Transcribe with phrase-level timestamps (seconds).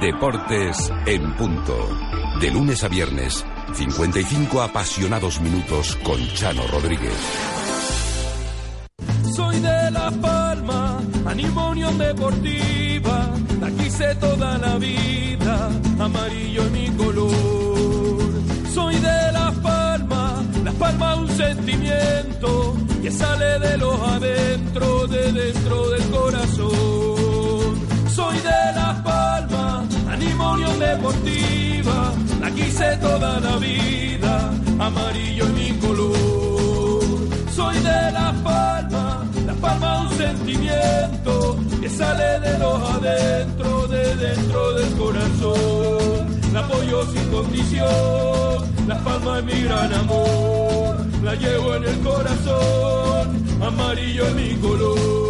[0.00, 1.76] Deportes en punto.
[2.40, 7.12] De lunes a viernes, 55 apasionados minutos con Chano Rodríguez.
[9.34, 13.30] Soy de La Palma, animo Unión Deportiva,
[13.60, 17.65] la quise toda la vida, amarillo es mi color.
[20.78, 27.74] Palma, un sentimiento que sale de los adentro, de dentro del corazón.
[28.14, 36.55] Soy de La Palma, animo Deportiva, la quise toda la vida, amarillo es mi color.
[37.56, 44.74] Soy de La Palma, La Palma un sentimiento que sale de los adentro, de dentro
[44.74, 46.52] del corazón.
[46.52, 53.44] La apoyo sin condición, La Palma es mi gran amor, la llevo en el corazón,
[53.62, 55.26] amarillo es mi color.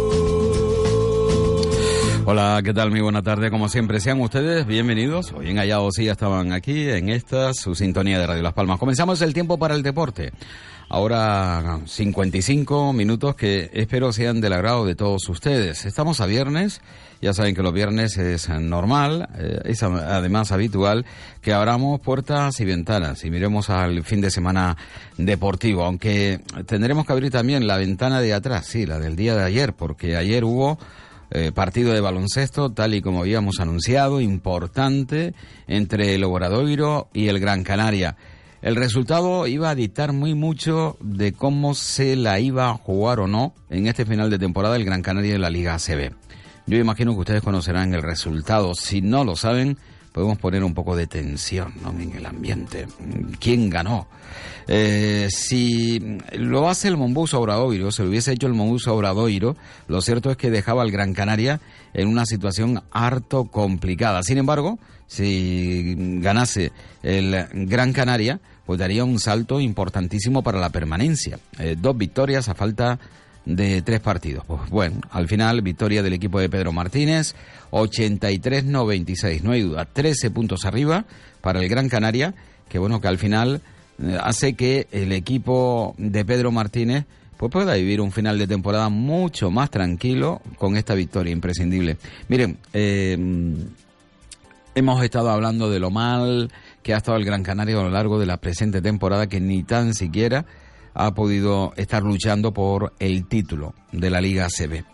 [2.25, 2.91] Hola, ¿qué tal?
[2.91, 3.49] Muy buena tarde.
[3.49, 5.31] Como siempre, sean ustedes bienvenidos.
[5.31, 8.79] Hoy en Hallados sí ya estaban aquí en esta, su sintonía de Radio Las Palmas.
[8.79, 10.33] Comenzamos el tiempo para el deporte.
[10.89, 15.85] Ahora 55 minutos que espero sean del agrado de todos ustedes.
[15.85, 16.79] Estamos a viernes,
[17.21, 21.05] ya saben que los viernes es normal, eh, es además habitual
[21.41, 24.77] que abramos puertas y ventanas y miremos al fin de semana
[25.17, 29.43] deportivo, aunque tendremos que abrir también la ventana de atrás, sí, la del día de
[29.43, 30.79] ayer, porque ayer hubo
[31.31, 35.33] eh, partido de baloncesto, tal y como habíamos anunciado, importante
[35.67, 38.15] entre el Obradoiro y el Gran Canaria.
[38.67, 43.25] El resultado iba a dictar muy mucho de cómo se la iba a jugar o
[43.25, 46.11] no en este final de temporada el Gran Canaria de la Liga ACB.
[46.65, 48.75] Yo imagino que ustedes conocerán el resultado.
[48.75, 49.77] Si no lo saben,
[50.11, 52.87] podemos poner un poco de tensión en el ambiente.
[53.39, 54.09] ¿Quién ganó?
[54.67, 59.55] Eh, si lo hace el Mombus Obradoiro, se lo hubiese hecho el Mombus Obradoiro,
[59.87, 61.61] lo cierto es que dejaba al Gran Canaria
[61.93, 64.23] en una situación harto complicada.
[64.23, 71.39] Sin embargo, si ganase el Gran Canaria, pues daría un salto importantísimo para la permanencia.
[71.57, 72.99] Eh, dos victorias a falta
[73.45, 74.43] de tres partidos.
[74.45, 77.33] Pues bueno, al final victoria del equipo de Pedro Martínez,
[77.71, 81.05] 83-96, no hay duda, 13 puntos arriba
[81.39, 82.33] para el Gran Canaria,
[82.67, 83.61] que bueno, que al final
[84.03, 87.05] eh, hace que el equipo de Pedro Martínez
[87.37, 91.95] pues pueda vivir un final de temporada mucho más tranquilo con esta victoria imprescindible.
[92.27, 93.17] Miren, eh,
[94.75, 96.51] hemos estado hablando de lo mal
[96.87, 99.61] que ha estado el Gran Canaria a lo largo de la presente temporada, que ni
[99.61, 100.45] tan siquiera
[100.93, 104.85] ha podido estar luchando por el título de la Liga ACB.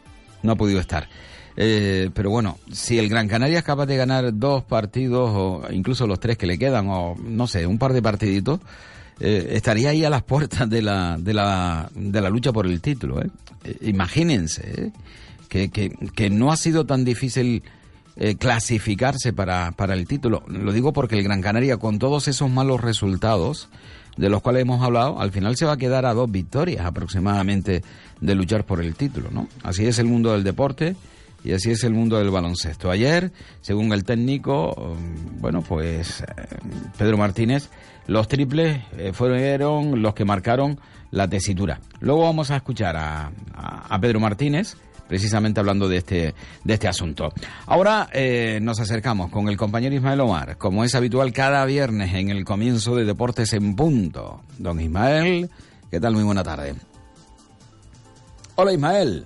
[0.41, 1.07] No ha podido estar.
[1.55, 6.07] Eh, pero bueno, si el Gran Canaria es capaz de ganar dos partidos o incluso
[6.07, 8.59] los tres que le quedan o no sé, un par de partiditos,
[9.19, 12.81] eh, estaría ahí a las puertas de la, de la, de la lucha por el
[12.81, 13.21] título.
[13.21, 13.29] ¿eh?
[13.81, 14.91] imagínense
[15.47, 17.61] que, que, que, no ha sido tan difícil
[18.37, 20.43] clasificarse para, para el título.
[20.47, 23.69] Lo digo porque el Gran Canaria con todos esos malos resultados
[24.17, 27.83] de los cuales hemos hablado, al final se va a quedar a dos victorias aproximadamente
[28.21, 29.47] de luchar por el título, ¿no?
[29.63, 30.95] Así es el mundo del deporte
[31.43, 32.89] y así es el mundo del baloncesto.
[32.89, 33.31] Ayer,
[33.61, 36.25] según el técnico, um, bueno, pues eh,
[36.97, 37.69] Pedro Martínez,
[38.07, 40.79] los triples eh, fueron los que marcaron
[41.11, 41.79] la tesitura.
[41.99, 44.77] Luego vamos a escuchar a, a, Pedro Martínez,
[45.07, 47.31] precisamente hablando de este, de este asunto.
[47.65, 52.29] Ahora eh, nos acercamos con el compañero Ismael Omar, como es habitual cada viernes en
[52.29, 54.41] el comienzo de Deportes en Punto.
[54.57, 55.49] Don Ismael,
[55.91, 56.13] ¿qué tal?
[56.13, 56.75] Muy buena tarde.
[58.55, 59.25] Hola Ismael.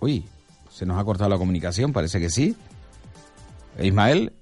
[0.00, 0.24] Uy,
[0.70, 2.56] se nos ha cortado la comunicación, parece que sí.
[3.80, 4.32] Ismael,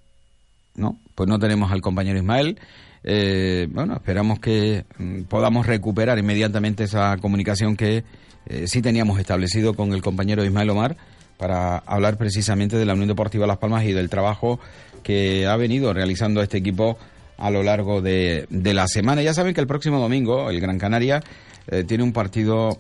[0.75, 2.58] no, pues no tenemos al compañero Ismael.
[3.02, 8.05] Eh, bueno, esperamos que mm, podamos recuperar inmediatamente esa comunicación que
[8.48, 10.96] eh, sí teníamos establecido con el compañero Ismael Omar
[11.36, 14.58] para hablar precisamente de la Unión Deportiva Las Palmas y del trabajo
[15.02, 16.98] que ha venido realizando este equipo
[17.36, 19.22] a lo largo de, la semana.
[19.22, 21.22] Ya saben que el próximo domingo el Gran Canaria
[21.68, 22.78] eh, tiene un partido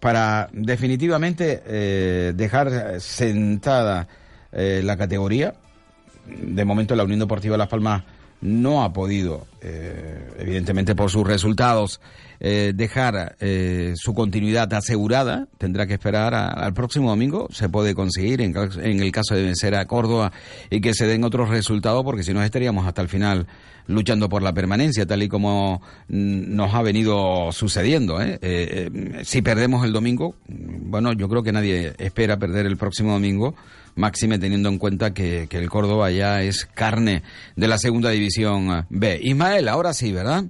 [0.00, 4.08] para definitivamente eh, dejar sentada
[4.52, 5.54] la categoría.
[6.26, 8.02] De momento la Unión Deportiva Las Palmas
[8.42, 9.46] no ha podido,
[10.38, 12.02] evidentemente por sus resultados,
[12.44, 17.46] eh, dejar eh, su continuidad asegurada, tendrá que esperar al próximo domingo.
[17.52, 20.32] Se puede conseguir en, el caso de vencer a Córdoba
[20.68, 23.46] y que se den otros resultados, porque si no estaríamos hasta el final
[23.86, 28.20] luchando por la permanencia, tal y como mm, nos ha venido sucediendo.
[28.20, 28.90] ¿eh?
[29.22, 33.54] si perdemos el domingo, bueno, yo creo que nadie espera perder el próximo domingo
[33.94, 37.22] máxime teniendo en cuenta que, que, el Córdoba ya es carne
[37.54, 39.20] de la segunda división B.
[39.22, 40.46] Ismael, ahora sí, ¿verdad?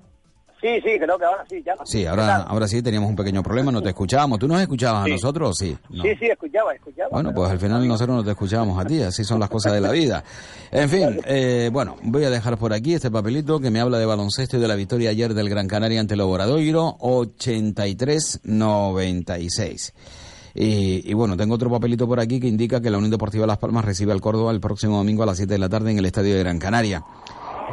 [0.63, 1.75] Sí, sí, creo que ahora sí, ya.
[1.85, 4.39] Sí, ahora, ahora sí teníamos un pequeño problema, no te escuchábamos.
[4.39, 5.77] ¿Tú nos escuchabas a nosotros o sí?
[5.91, 7.09] Sí, sí, escuchaba, escuchaba.
[7.11, 9.81] Bueno, pues al final nosotros no te escuchábamos a ti, así son las cosas de
[9.81, 10.23] la vida.
[10.71, 14.07] En fin, eh, bueno, voy a dejar por aquí este papelito que me habla de
[14.07, 19.93] baloncesto y de la victoria ayer del Gran Canaria ante el Obradoiro, 83-96.
[20.55, 23.59] Y, y, bueno, tengo otro papelito por aquí que indica que la Unión Deportiva Las
[23.59, 26.05] Palmas recibe al Córdoba el próximo domingo a las 7 de la tarde en el
[26.05, 27.03] Estadio de Gran Canaria.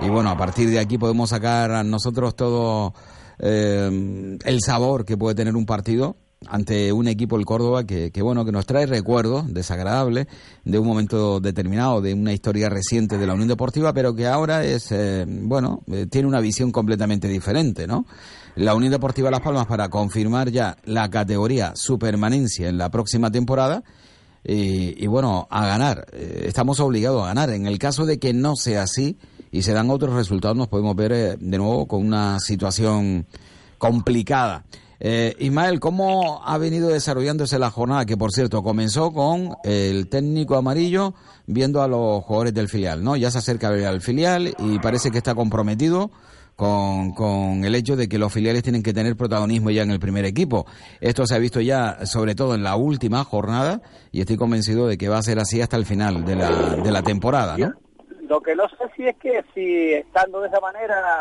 [0.01, 2.93] Y bueno, a partir de aquí podemos sacar a nosotros todo
[3.39, 8.21] eh, el sabor que puede tener un partido ante un equipo el Córdoba que, que,
[8.21, 10.27] bueno que nos trae recuerdos desagradables
[10.63, 14.63] de un momento determinado de una historia reciente de la Unión Deportiva pero que ahora
[14.63, 18.05] es eh, bueno eh, tiene una visión completamente diferente no
[18.55, 23.29] la Unión Deportiva Las Palmas para confirmar ya la categoría su permanencia en la próxima
[23.29, 23.83] temporada
[24.41, 27.49] y, y bueno a ganar estamos obligados a ganar.
[27.49, 29.17] En el caso de que no sea así
[29.51, 33.25] y se dan otros resultados, nos podemos ver eh, de nuevo con una situación
[33.77, 34.65] complicada.
[35.01, 38.05] Eh, Ismael, ¿cómo ha venido desarrollándose la jornada?
[38.05, 41.13] Que por cierto comenzó con el técnico amarillo
[41.47, 43.15] viendo a los jugadores del filial, ¿no?
[43.15, 46.11] Ya se acerca al filial y parece que está comprometido
[46.57, 49.99] con, con, el hecho de que los filiales tienen que tener protagonismo ya en el
[50.01, 50.65] primer equipo.
[50.99, 53.81] Esto se ha visto ya, sobre todo en la última jornada,
[54.11, 56.91] y estoy convencido de que va a ser así hasta el final de la, de
[56.91, 57.71] la temporada, ¿no?
[58.29, 61.19] Lo que no sé si es que si estando de esa manera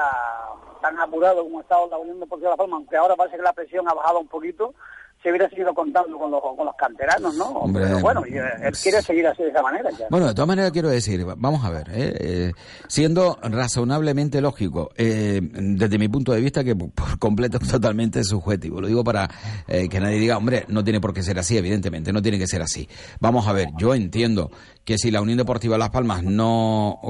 [0.83, 3.43] tan apurado como ha estado la Unión Deportiva de La Palma, aunque ahora parece que
[3.43, 4.75] la presión ha bajado un poquito,
[5.23, 7.65] se hubiera seguido contando con los, con los canteranos, ¿no?
[7.73, 9.91] Pero bueno, él quiere seguir así de esa manera.
[9.91, 10.07] Ya.
[10.11, 12.15] Bueno, de todas maneras quiero decir, vamos a ver, ¿eh?
[12.21, 12.53] Eh,
[12.87, 18.81] siendo razonablemente lógico, eh, desde mi punto de vista, que por completo es totalmente subjetivo,
[18.81, 19.29] lo digo para
[19.67, 22.63] que nadie diga, hombre, no tiene por qué ser así, evidentemente, no tiene que ser
[22.63, 22.89] asy
[23.21, 24.51] Vamos a ver, yo entiendo
[24.85, 27.01] que si la Unión Deportiva Las Palmas no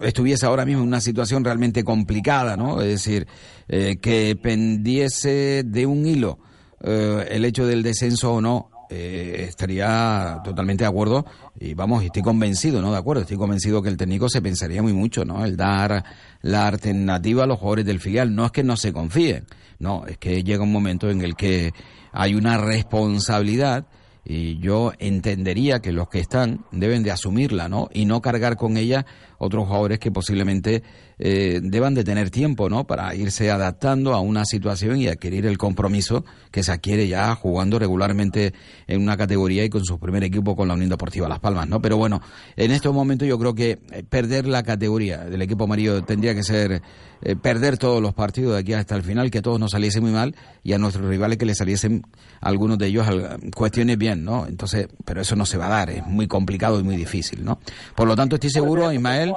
[0.00, 2.80] estuviese ahora mismo en una situación realmente complicada, ¿no?
[2.80, 3.26] Es decir,
[3.68, 6.38] que pendiese de un hilo,
[6.84, 11.24] eh, el hecho del descenso o no, eh, estaría totalmente de acuerdo
[11.58, 12.92] y vamos, estoy convencido, ¿no?
[12.92, 15.44] De acuerdo, estoy convencido que el técnico se pensaría muy mucho, ¿no?
[15.44, 16.04] El dar
[16.42, 18.34] la alternativa a los jugadores del filial.
[18.34, 19.46] No es que no se confíen,
[19.78, 21.72] no, es que llega un momento en el que
[22.12, 23.86] hay una responsabilidad
[24.24, 27.88] y yo entendería que los que están deben de asumirla, ¿no?
[27.92, 29.06] Y no cargar con ella
[29.44, 30.82] otros jugadores que posiblemente
[31.18, 32.86] eh, deban de tener tiempo, ¿no?
[32.86, 37.78] Para irse adaptando a una situación y adquirir el compromiso que se adquiere ya jugando
[37.78, 38.52] regularmente
[38.86, 41.80] en una categoría y con su primer equipo con la Unión Deportiva Las Palmas, ¿no?
[41.80, 42.20] Pero bueno,
[42.56, 46.42] en estos momentos yo creo que eh, perder la categoría del equipo amarillo tendría que
[46.42, 46.82] ser
[47.22, 50.12] eh, perder todos los partidos de aquí hasta el final, que todos nos saliesen muy
[50.12, 52.02] mal y a nuestros rivales que les saliesen
[52.40, 53.06] algunos de ellos
[53.54, 54.46] cuestiones bien, ¿no?
[54.46, 57.60] Entonces, pero eso no se va a dar, es muy complicado y muy difícil, ¿no?
[57.94, 59.32] Por lo tanto, estoy seguro, Ismael,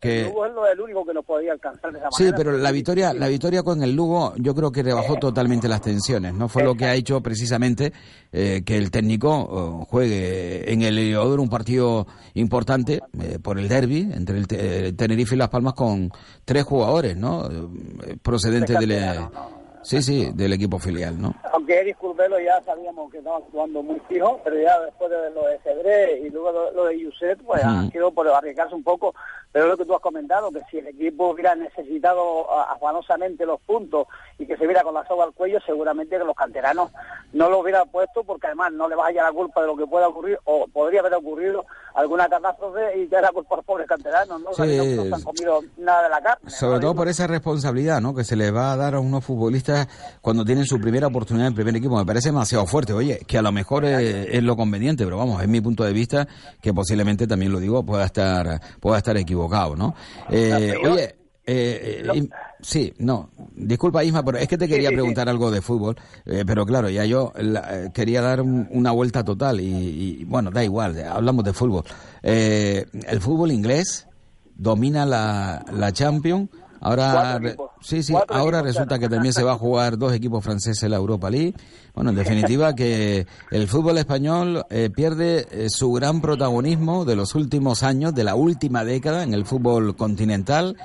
[0.00, 2.70] que el Lugo es el único que no podía alcanzar de esa sí, pero la
[2.70, 6.34] victoria, la victoria con el Lugo, yo creo que rebajó totalmente las tensiones.
[6.34, 7.92] No fue lo que ha hecho precisamente
[8.32, 13.68] eh, que el técnico oh, juegue en el Heliodoro un partido importante eh, por el
[13.68, 16.10] derby entre el, Tenerife y Las Palmas con
[16.44, 17.46] tres jugadores, ¿no?
[17.46, 18.92] Eh, procedentes del
[19.88, 21.34] Sí, sí, del equipo filial, ¿no?
[21.50, 25.46] Aunque Eric Curbelo ya sabíamos que estaba actuando muy fijo, pero ya después de lo
[25.46, 29.14] de Cedré y luego lo, de Yuset, pues ha sido por arriesgarse un poco.
[29.50, 34.06] Pero lo que tú has comentado, que si el equipo hubiera necesitado afanosamente los puntos
[34.38, 36.90] y que se viera con la soga al cuello, seguramente que los canteranos
[37.32, 39.76] no lo hubieran puesto porque además no le va a hallar la culpa de lo
[39.76, 41.64] que pueda ocurrir o podría haber ocurrido
[41.94, 44.52] alguna catástrofe y ya era culpa por los pobres canteranos, ¿no?
[44.52, 44.96] Sí.
[44.96, 46.50] no, han comido nada de la carne.
[46.50, 48.14] Sobre todo por esa responsabilidad, ¿no?
[48.14, 49.77] Que se le va a dar a unos futbolistas
[50.20, 51.96] cuando tienen su primera oportunidad en el primer equipo.
[51.96, 52.92] Me parece demasiado fuerte.
[52.92, 56.26] Oye, que a lo mejor es, lo conveniente, pero vamos, es mi punto de vista
[56.60, 59.94] que posiblemente también lo digo pueda estar pueda estar equivocado, ¿no?
[60.30, 61.18] Eh, oye.
[61.50, 62.28] Eh, eh
[62.60, 66.66] sí, no, disculpa Isma, pero es que te quería preguntar algo de fútbol, eh, pero
[66.66, 71.54] claro, ya yo eh, quería dar una vuelta total y, bueno, da igual, hablamos de
[71.54, 71.84] fútbol.
[72.22, 74.06] el fútbol inglés
[74.56, 77.40] domina la, la Champions Ahora,
[77.80, 80.96] sí, sí, ahora resulta que también se va a jugar dos equipos franceses en la
[80.96, 81.54] Europa League.
[81.94, 87.34] Bueno, en definitiva que el fútbol español eh, pierde eh, su gran protagonismo de los
[87.34, 90.76] últimos años, de la última década en el fútbol continental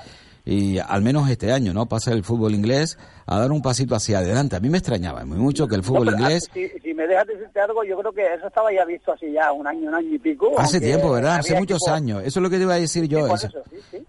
[0.46, 1.86] y al menos este año, ¿no?
[1.86, 4.58] Pasa el fútbol inglés a dar un pasito hacia adelante.
[4.58, 6.50] A mí me extrañaba muy mucho que el fútbol inglés...
[6.54, 9.66] Si, me dejas decirte algo, yo creo que eso estaba ya visto así ya un
[9.66, 10.52] año, un año y pico.
[10.60, 11.38] Hace tiempo, ¿verdad?
[11.38, 12.22] Hace muchos años.
[12.24, 13.28] Eso es lo que te iba a decir yo.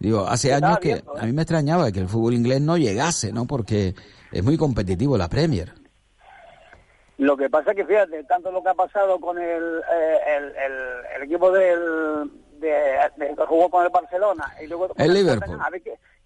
[0.01, 1.27] Digo, hace años que a ¿eh?
[1.27, 3.47] mí me extrañaba que el fútbol inglés no llegase, ¿no?
[3.47, 3.95] Porque
[4.33, 5.73] es muy competitivo la Premier.
[7.17, 10.53] Lo que pasa es que, fíjate, tanto lo que ha pasado con el, eh, el,
[11.17, 15.59] el, equipo del, de, que jugó con el Barcelona y luego el, Liverpool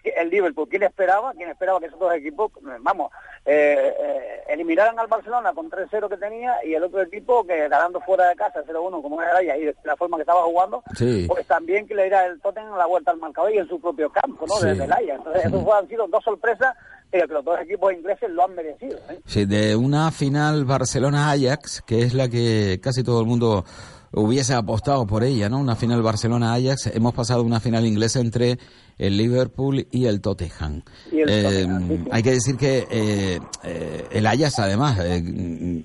[0.04, 0.68] el Liverpool.
[0.68, 1.32] ¿Quién esperaba?
[1.32, 3.10] ¿Quién esperaba que esos dos equipos, vamos,
[3.44, 8.00] eh, eh, eliminaran al Barcelona con 3-0 que tenía y el otro equipo que ganando
[8.00, 10.82] fuera de casa 0-1 como era y ahí la forma que estaba jugando,
[11.26, 14.10] pues también que le diera el Tottenham la vuelta al marcador y en su propio
[14.10, 14.58] campo, ¿no?
[14.60, 15.10] Desde el Ajax.
[15.10, 16.74] Entonces, esos han sido dos sorpresas
[17.10, 18.98] pero que los dos equipos ingleses lo han merecido.
[19.08, 19.20] ¿eh?
[19.24, 23.64] Sí, de una final Barcelona-Ajax, que es la que casi todo el mundo
[24.12, 25.58] hubiese apostado por ella, ¿no?
[25.58, 26.88] Una final Barcelona-Ajax.
[26.94, 28.58] Hemos pasado una final inglesa entre
[28.98, 30.82] el Liverpool y el Tottenham.
[31.12, 31.66] Eh,
[32.10, 34.98] hay que decir que eh, eh, el Ajax, además,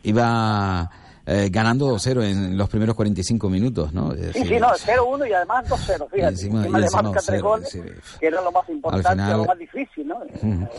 [0.04, 0.90] iba
[1.26, 4.12] ganando 2-0 en los primeros 45 minutos, ¿no?
[4.12, 6.18] sí, sí, no, 0-1 y además 2-0, fíjate.
[6.18, 7.80] Y encima, y encima, tres goles,
[8.20, 10.20] que era lo más importante, lo más difícil, ¿no?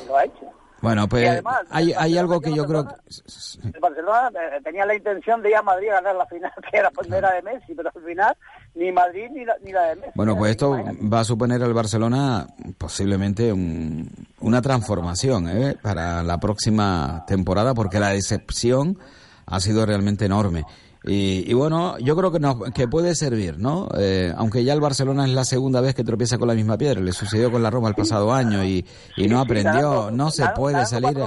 [0.07, 0.64] Lo ha hecho.
[0.85, 2.95] Bueno, pues hay, hay algo que yo creo que...
[3.65, 6.77] El Barcelona eh, tenía la intención de ir a Madrid a ganar la final, que
[6.77, 8.37] era, pues, de Messi, pero al final
[8.75, 10.13] ni Madrid ni la, ni la de Messi.
[10.15, 10.77] Bueno, pues esto
[11.13, 14.11] va a suponer al Barcelona posiblemente un,
[14.41, 15.77] una transformación ¿eh?
[15.81, 18.99] para la próxima temporada, porque la decepción
[19.47, 20.65] ha sido realmente enorme.
[21.07, 22.41] Y, bueno, yo creo que,
[22.73, 23.89] que puede servir, ¿no?
[23.99, 27.01] Eh, aunque ya el Barcelona es la segunda vez que tropieza con la misma piedra,
[27.01, 30.87] le sucedió con la Roma el pasado año y, y no aprendió, no se puede
[30.87, 31.19] salir.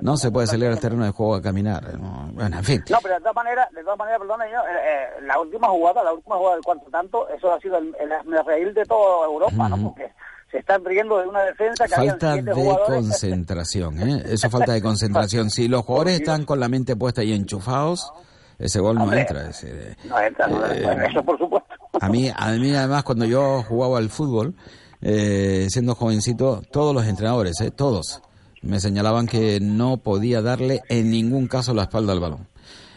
[0.00, 1.98] No se puede salir al terreno de juego a caminar.
[2.32, 2.84] bueno, en fin.
[2.90, 6.04] No, pero de todas maneras, de todas maneras, perdona, yo, eh, eh, la última jugada,
[6.04, 9.68] la última jugada del cuarto tanto, eso ha sido el, el, reír de toda Europa,
[9.68, 9.82] ¿no?
[9.82, 10.12] Porque
[10.50, 12.54] se están riendo de una defensa que falta de
[12.86, 14.22] concentración, ¿eh?
[14.26, 15.50] Eso falta de concentración.
[15.50, 18.12] Si los jugadores están con la mente puesta y enchufados
[18.58, 19.50] ese gol no entra.
[19.50, 21.74] Ese, no entra, no, eh, eso por supuesto.
[22.00, 24.54] A mí, a mí además cuando yo jugaba al fútbol,
[25.00, 28.22] eh, siendo jovencito, todos los entrenadores, eh, todos,
[28.62, 32.48] me señalaban que no podía darle en ningún caso la espalda al balón.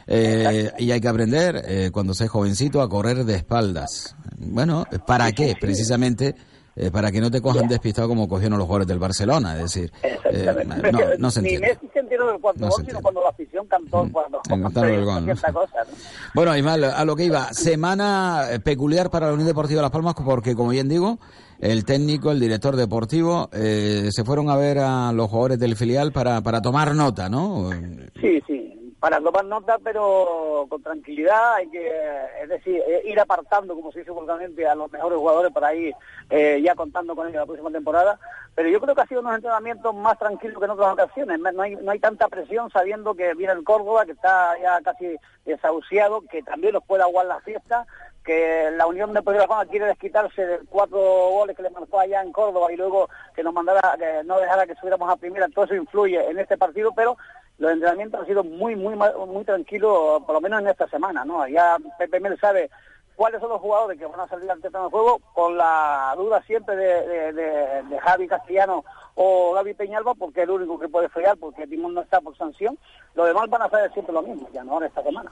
[0.08, 4.16] Eh, y hay que aprender, eh, cuando seas jovencito, a correr de espaldas.
[4.38, 5.56] Bueno, ¿para qué?
[5.60, 6.36] Precisamente
[6.80, 9.56] eh, para que no te cojan despistado como cogieron los jugadores del Barcelona.
[9.56, 9.92] Es decir,
[10.32, 10.54] eh,
[10.92, 11.76] no, no, se entiende.
[12.18, 14.12] Ni Messi se entiende cuando gol, sino cuando la afición cantó, mm.
[14.12, 14.42] cuando,
[14.84, 15.34] el gol, ¿no?
[15.34, 15.84] cosa.
[15.84, 15.96] ¿no?
[16.34, 20.56] Bueno, Ismael, a lo que iba, semana peculiar para la Unión Deportiva Las Palmas, porque
[20.56, 21.20] como bien digo,
[21.60, 26.12] el técnico, el director deportivo, eh, se fueron a ver a los jugadores del filial
[26.12, 27.70] para, para tomar nota, ¿no?
[28.22, 28.67] Sí, sí
[29.00, 31.88] para tomar nota, pero con tranquilidad, hay que,
[32.42, 35.94] es decir, eh, ir apartando, como se dice vulgarmente, a los mejores jugadores para ir
[36.30, 38.20] eh, ya contando con ellos la próxima temporada.
[38.56, 41.40] Pero yo creo que ha sido unos entrenamientos más tranquilos que en otras ocasiones.
[41.40, 45.16] No hay, no hay tanta presión sabiendo que viene el Córdoba, que está ya casi
[45.46, 47.86] desahuciado, que también los puede aguar la fiesta,
[48.28, 52.34] que la Unión de Deportiva quiere desquitarse de cuatro goles que le marcó allá en
[52.34, 55.76] Córdoba y luego que nos mandara, que no dejara que subiéramos a primera, todo eso
[55.76, 57.16] influye en este partido, pero
[57.58, 61.48] los entrenamientos han sido muy, muy, muy tranquilos, por lo menos en esta semana, ¿no?
[61.48, 62.70] Ya Pepe Mel sabe
[63.16, 66.42] cuáles son los jugadores que van a salir al terreno de juego, con la duda
[66.44, 68.84] siempre de, de, Javi Castellano
[69.16, 72.38] o Gaby Peñalba, porque es el único que puede fallar, porque Timón no está por
[72.38, 72.78] sanción.
[73.16, 75.32] Los demás van a hacer siempre lo mismo, ya no ahora esta semana.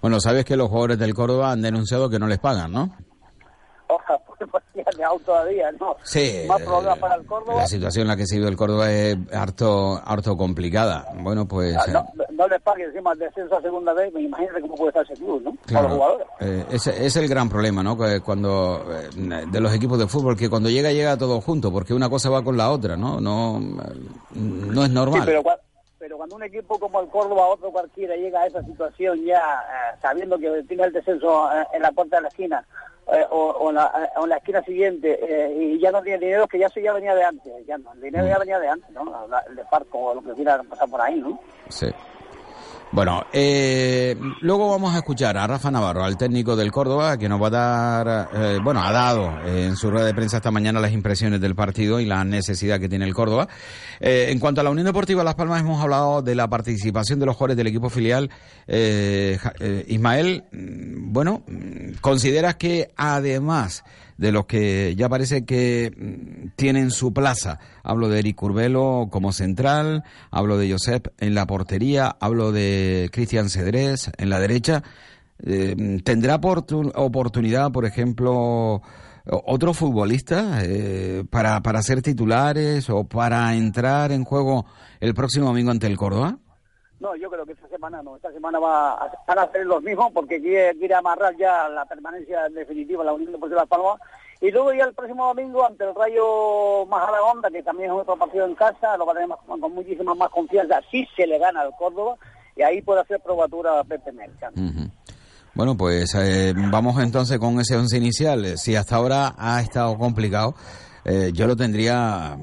[0.00, 2.88] Bueno, sabes que los jugadores del Córdoba han denunciado que no les pagan, ¿no?
[4.94, 5.96] Ojalá, todavía, ¿no?
[6.02, 6.44] Sí.
[6.46, 7.56] Más problemas para el Córdoba.
[7.58, 11.06] La situación en la que se vive el Córdoba es harto, harto complicada.
[11.16, 11.76] Bueno, pues...
[11.76, 14.74] Ah, no, eh, no, les paguen encima el descenso a segunda vez, me imagino cómo
[14.74, 15.56] puede estar ese club, ¿no?
[15.66, 16.18] Claro.
[16.40, 17.96] Eh, ese es el gran problema, ¿no?
[18.24, 22.08] Cuando eh, de los equipos de fútbol, que cuando llega, llega todo junto, porque una
[22.08, 23.20] cosa va con la otra, ¿no?
[23.20, 25.20] No, no es normal.
[25.20, 25.42] Sí, pero,
[25.98, 29.40] pero cuando un equipo como el Córdoba, otro cualquiera, llega a esa situación ya
[30.02, 32.64] sabiendo que tiene el descenso en la puerta de la esquina,
[33.06, 36.58] eh, o, en la, o, la, esquina siguiente eh, y ya no tiene dinero, que
[36.58, 38.40] ya eso ya venía de antes, ya no, el dinero ya mm.
[38.40, 39.26] venía de antes, ¿no?
[39.48, 41.38] El de Parco o lo que quiera pasar por ahí, ¿no?
[41.68, 41.86] Sí.
[42.92, 47.42] Bueno, eh, luego vamos a escuchar a Rafa Navarro, al técnico del Córdoba, que nos
[47.42, 50.80] va a dar, eh, bueno, ha dado eh, en su rueda de prensa esta mañana
[50.80, 53.48] las impresiones del partido y la necesidad que tiene el Córdoba.
[53.98, 57.26] Eh, en cuanto a la Unión Deportiva Las Palmas, hemos hablado de la participación de
[57.26, 58.30] los jugadores del equipo filial.
[59.88, 61.42] Ismael, mm, bueno,
[62.00, 63.82] ¿consideras que además
[64.16, 67.58] de los que ya parece que mm, tienen su plaza.
[67.82, 73.50] Hablo de Eric Curbelo como central, hablo de Josep en la portería, hablo de Cristian
[73.50, 74.82] Cedrés en la derecha.
[75.44, 78.82] Eh, ¿Tendrá oportunidad, por ejemplo,
[79.26, 84.66] otro futbolista eh, para, para ser titulares o para entrar en juego
[85.00, 86.38] el próximo domingo ante el Córdoba?
[87.04, 88.16] No, yo creo que esta semana no.
[88.16, 91.84] Esta semana va a, van a hacer los mismos porque quiere, quiere amarrar ya la
[91.84, 94.00] permanencia definitiva la Unión Deportiva Las Palmas.
[94.40, 98.46] Y luego ya el próximo domingo ante el Rayo Majadahonda, que también es otro partido
[98.46, 101.76] en casa, lo va a tener con muchísima más confianza si se le gana al
[101.76, 102.16] Córdoba.
[102.56, 104.10] Y ahí puede hacer probatura a Pepe.
[105.52, 108.56] Bueno, pues eh, vamos entonces con ese once inicial.
[108.56, 110.54] Si hasta ahora ha estado complicado,
[111.04, 112.36] eh, yo lo tendría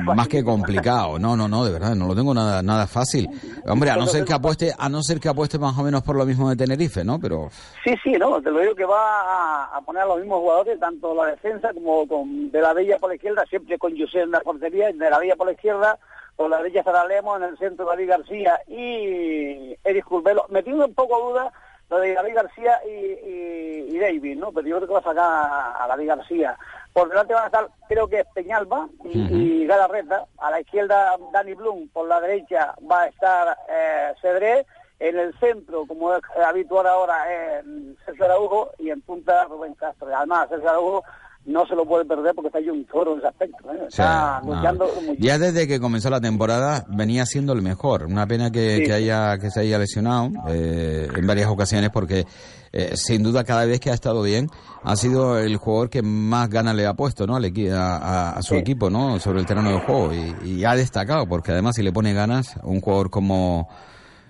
[0.00, 1.18] más que complicado.
[1.18, 3.28] No, no, no, de verdad, no lo tengo nada nada fácil.
[3.66, 6.16] Hombre, a no ser que apueste, a no ser que apueste más o menos por
[6.16, 7.18] lo mismo de Tenerife, ¿no?
[7.20, 7.48] Pero
[7.84, 11.14] Sí, sí, no, te lo digo que va a, poner a los mismos jugadores, tanto
[11.14, 14.40] la defensa como con de la Bella por la izquierda, siempre con José en la
[14.40, 15.98] portería, de la Bella por la izquierda,
[16.36, 21.30] con la derecha Lemos en el centro David García y Eric Curbelo, metiendo un poco
[21.30, 21.52] duda
[21.90, 24.50] lo de David García y, David, ¿no?
[24.50, 26.58] Pero yo creo que va a sacar a David García.
[26.94, 30.26] Por delante van a estar, creo que Peñalba y, Galarreta.
[30.38, 31.88] A la izquierda, Dani Blum.
[31.88, 34.64] Por la derecha va a estar eh, Cedré.
[35.00, 37.64] En el centro, como es habitual ahora, es
[38.06, 38.70] Sergio Araujo.
[38.78, 40.08] Y en punta, Rubén Castro.
[40.14, 41.04] Además, Sergio Araujo
[41.46, 43.72] no se lo puede perder porque está ahí un toro en ese aspecto.
[43.72, 43.86] ¿eh?
[43.88, 44.86] Está luchando
[45.18, 48.06] Ya desde que comenzó la temporada venía siendo el mejor.
[48.06, 52.24] Una pena que, haya que se haya lesionado eh, en varias ocasiones porque
[52.72, 54.48] eh, sin duda cada vez que ha estado bien
[54.82, 57.36] ha sido el jugador que más ganas le ha puesto ¿no?
[57.36, 61.52] a, a, su equipo no sobre el terreno de juego y, y ha destacado porque
[61.52, 63.68] además si le pone ganas un jugador como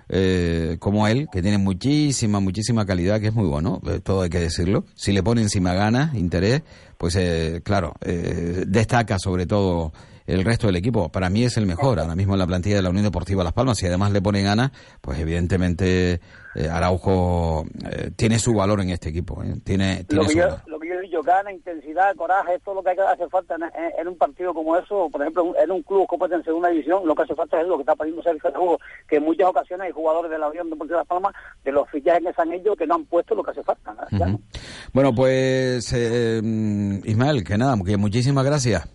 [0.08, 4.30] eh, como él, que tiene muchísima, muchísima calidad, que es muy bueno, eh, todo hay
[4.30, 4.84] que decirlo.
[4.94, 6.62] Si le pone encima ganas, interés,
[6.98, 9.92] pues eh, claro, eh, destaca sobre todo
[10.26, 11.10] el resto del equipo.
[11.10, 13.52] Para mí es el mejor ahora mismo en la plantilla de la Unión Deportiva Las
[13.52, 13.78] Palmas.
[13.78, 14.70] Si además le pone ganas,
[15.00, 16.20] pues evidentemente
[16.54, 19.42] eh, Araujo eh, tiene su valor en este equipo.
[19.42, 19.56] Eh.
[19.62, 20.73] Tiene, lo, que que yo, he
[21.14, 23.56] dicho, gana, intensidad, coraje, todo lo que hace falta
[23.98, 25.08] en, un partido como eso.
[25.10, 27.76] Por ejemplo, en un club como en segunda división, lo que hace falta es lo
[27.76, 28.78] que está poniendo Sergio Araujo,
[29.08, 32.24] que en muchas ocasiones hay jugadores de la Unión Deportiva Las Palmas, de los fichajes
[32.24, 33.94] que se han hecho, que no han puesto lo que hace falta.
[34.92, 38.88] Bueno, pues Ismael, que nada, que muchísimas gracias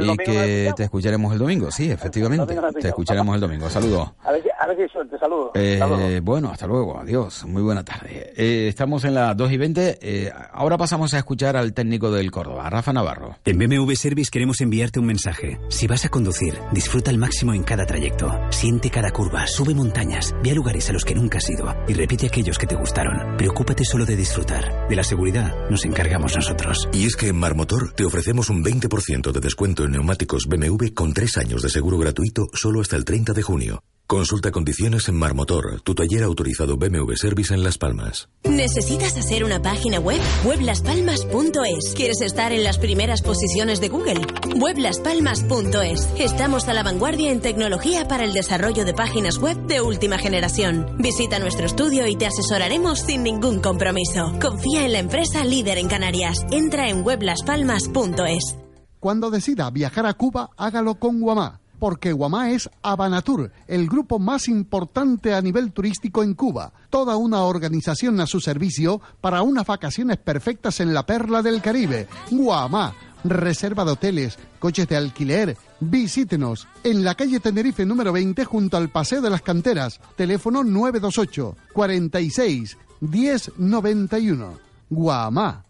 [0.00, 2.54] y que te escucharemos el domingo, sí, efectivamente.
[2.80, 3.68] te escucharemos el domingo.
[3.68, 4.10] Saludos.
[4.22, 5.50] A ver, a ver si suerte, saludos.
[5.54, 8.32] Eh, bueno, hasta luego, adiós, muy buena tarde.
[8.36, 12.30] Eh, estamos en las 2 y 20, eh, ahora pasamos a escuchar al técnico del
[12.30, 13.36] Córdoba, Rafa Navarro.
[13.44, 15.58] En BMW Service queremos enviarte un mensaje.
[15.68, 18.30] Si vas a conducir, disfruta al máximo en cada trayecto.
[18.50, 21.94] Siente cada curva, sube montañas, ve a lugares a los que nunca has ido y
[21.94, 23.36] repite aquellos que te gustaron.
[23.36, 24.88] Preocúpate solo de disfrutar.
[24.88, 26.88] De la seguridad nos encargamos nosotros.
[26.92, 31.36] Y es que en Marmotor te ofrecemos un 20% de descuento neumáticos BMW con tres
[31.36, 33.82] años de seguro gratuito solo hasta el 30 de junio.
[34.12, 38.28] Consulta condiciones en Marmotor, tu taller autorizado BMW Service en Las Palmas.
[38.44, 40.20] ¿Necesitas hacer una página web?
[40.44, 41.94] Weblaspalmas.es.
[41.94, 44.20] ¿Quieres estar en las primeras posiciones de Google?
[44.54, 46.10] Weblaspalmas.es.
[46.18, 50.94] Estamos a la vanguardia en tecnología para el desarrollo de páginas web de última generación.
[50.98, 54.38] Visita nuestro estudio y te asesoraremos sin ningún compromiso.
[54.42, 56.36] Confía en la empresa líder en Canarias.
[56.50, 58.56] Entra en weblaspalmas.es.
[59.02, 64.46] Cuando decida viajar a Cuba, hágalo con Guamá, porque Guamá es Habanatur, el grupo más
[64.46, 66.72] importante a nivel turístico en Cuba.
[66.88, 72.06] Toda una organización a su servicio para unas vacaciones perfectas en la perla del Caribe.
[72.30, 72.94] Guamá.
[73.24, 75.56] Reserva de hoteles, coches de alquiler.
[75.80, 79.98] Visítenos en la calle Tenerife número 20 junto al Paseo de las Canteras.
[80.14, 84.58] Teléfono 928 46 1091.
[84.90, 85.64] Guamá.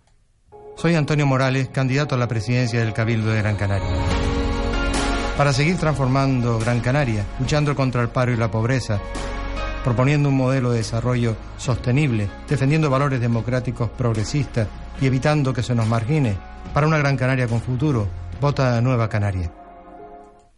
[0.75, 3.89] Soy Antonio Morales, candidato a la presidencia del Cabildo de Gran Canaria.
[5.37, 9.01] Para seguir transformando Gran Canaria, luchando contra el paro y la pobreza,
[9.85, 14.67] proponiendo un modelo de desarrollo sostenible, defendiendo valores democráticos progresistas
[15.01, 16.37] y evitando que se nos margine,
[16.75, 18.09] para una Gran Canaria con futuro,
[18.41, 19.62] vota Nueva Canaria.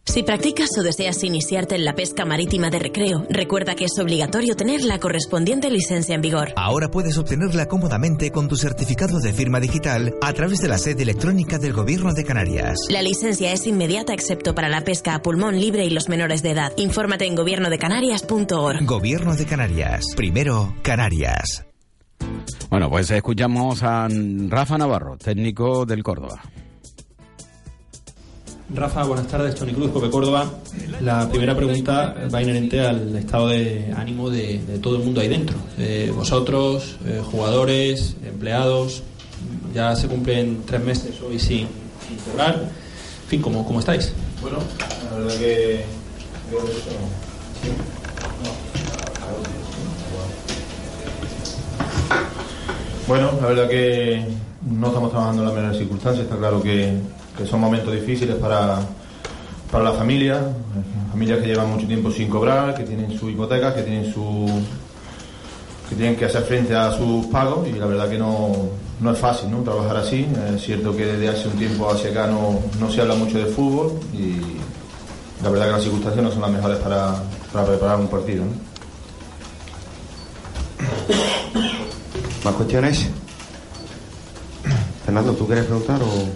[0.05, 4.55] Si practicas o deseas iniciarte en la pesca marítima de recreo, recuerda que es obligatorio
[4.55, 6.53] tener la correspondiente licencia en vigor.
[6.55, 11.03] Ahora puedes obtenerla cómodamente con tu certificado de firma digital a través de la sede
[11.03, 12.77] electrónica del Gobierno de Canarias.
[12.89, 16.51] La licencia es inmediata excepto para la pesca a pulmón libre y los menores de
[16.51, 16.71] edad.
[16.77, 18.85] Infórmate en gobiernodecanarias.org.
[18.85, 20.05] Gobierno de Canarias.
[20.15, 21.65] Primero, Canarias.
[22.69, 24.07] Bueno, pues escuchamos a
[24.47, 26.41] Rafa Navarro, técnico del Córdoba.
[28.73, 29.53] Rafa, buenas tardes.
[29.53, 30.49] Tony Cruz, Cope Córdoba.
[31.01, 35.55] La primera pregunta va inherente al estado de ánimo de, todo el mundo ahí dentro.
[36.15, 39.03] vosotros, eh, jugadores, empleados.
[39.73, 41.67] ya se cumplen tres meses hoy sin,
[42.07, 42.55] sin cobrar.
[42.55, 44.11] En fin, ¿cómo, cómo estáis?
[44.41, 44.57] Bueno,
[45.11, 45.85] la verdad que...
[53.07, 54.25] Bueno, la verdad que
[54.67, 56.97] no estamos trabajando en las mejores circunstancias, está claro que,
[57.37, 58.79] que son momentos difíciles para,
[59.71, 60.41] para la familia,
[61.11, 64.47] familias que llevan mucho tiempo sin cobrar, que tienen su hipoteca, que tienen su
[65.89, 68.51] que tienen que hacer frente a sus pagos y la verdad que no,
[68.99, 69.61] no es fácil ¿no?
[69.61, 70.25] trabajar así.
[70.55, 73.45] Es cierto que desde hace un tiempo hacia acá no, no se habla mucho de
[73.45, 74.41] fútbol y
[75.43, 77.21] la verdad que las circunstancias no son las mejores para,
[77.53, 78.45] para preparar un partido.
[78.45, 78.51] ¿no?
[82.43, 83.07] ¿Más cuestiones?
[85.05, 86.29] Fernando, ¿tú quieres preguntar o...?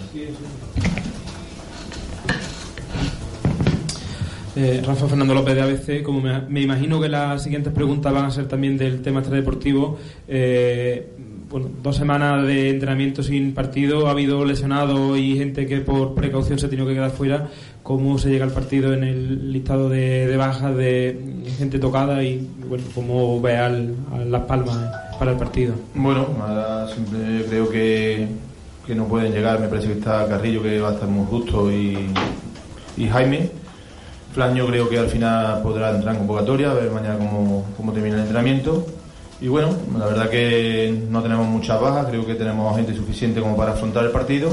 [4.60, 8.30] Eh, Rafa Fernando López de ABC, como me, imagino que las siguientes preguntas van a
[8.30, 9.96] ser también del tema extradeportivo,
[10.28, 11.08] eh,
[11.48, 16.58] bueno, dos semanas de entrenamiento sin partido, ha habido lesionados y gente que por precaución
[16.58, 17.48] se ha tenido que quedar fuera.
[17.82, 22.46] ¿Cómo se llega al partido en el listado de, de bajas de gente tocada y
[22.68, 24.76] bueno, cómo ve al, a Las Palmas
[25.18, 25.74] para el partido?
[25.94, 26.26] Bueno,
[26.92, 28.28] siempre creo que,
[28.86, 29.58] que no pueden llegar.
[29.58, 31.96] Me parece que está Carrillo, que va a estar muy justo, y,
[32.98, 33.59] y Jaime.
[34.32, 38.14] Flaño creo que al final podrá entrar en convocatoria, a ver mañana cómo, cómo termina
[38.16, 38.86] el entrenamiento.
[39.40, 43.56] Y bueno, la verdad que no tenemos muchas bajas, creo que tenemos gente suficiente como
[43.56, 44.50] para afrontar el partido.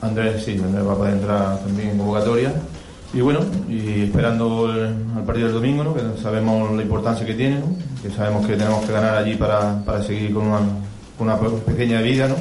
[0.00, 2.52] Andrés sí, Andrés va a poder entrar también en convocatoria.
[3.12, 5.94] Y bueno, y esperando el partido del domingo, ¿no?
[5.94, 7.60] que sabemos la importancia que tiene,
[8.02, 10.60] que sabemos que tenemos que ganar allí para, para seguir con una,
[11.18, 12.28] una pequeña vida.
[12.28, 12.36] ¿no?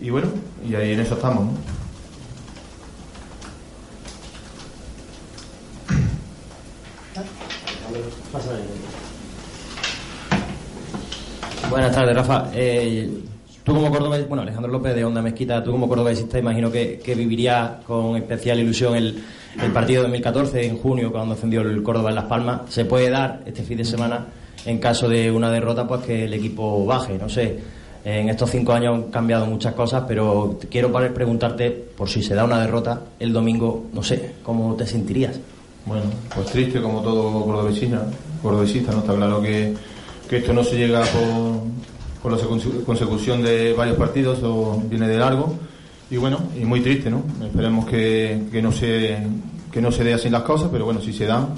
[0.00, 0.28] Y bueno,
[0.68, 1.48] y ahí en eso estamos.
[11.72, 12.50] Buenas tardes, Rafa.
[12.54, 13.10] Eh,
[13.64, 17.14] tú como cordobés, bueno, Alejandro López de Onda Mezquita, tú como cordobesista imagino que, que
[17.14, 19.22] vivirías con especial ilusión el,
[19.72, 22.60] partido de 2014 en junio cuando ascendió el Córdoba en Las Palmas.
[22.68, 24.26] ¿Se puede dar este fin de semana
[24.66, 27.16] en caso de una derrota pues que el equipo baje?
[27.16, 27.58] No sé,
[28.04, 32.44] en estos cinco años han cambiado muchas cosas, pero quiero preguntarte por si se da
[32.44, 35.40] una derrota el domingo, no sé, ¿cómo te sentirías?
[35.86, 36.04] Bueno,
[36.34, 38.04] pues triste como todo cordobesista,
[38.42, 38.98] cordobesista, ¿no?
[38.98, 39.74] Está claro que,
[40.32, 41.02] que esto no se llega
[42.22, 42.38] por, la
[42.86, 45.58] consecución de varios partidos o viene de largo
[46.10, 47.22] y bueno, y muy triste, ¿no?
[47.44, 49.26] Esperemos que, que no se
[49.70, 51.48] que no se dé así las cosas, pero bueno, si se dan,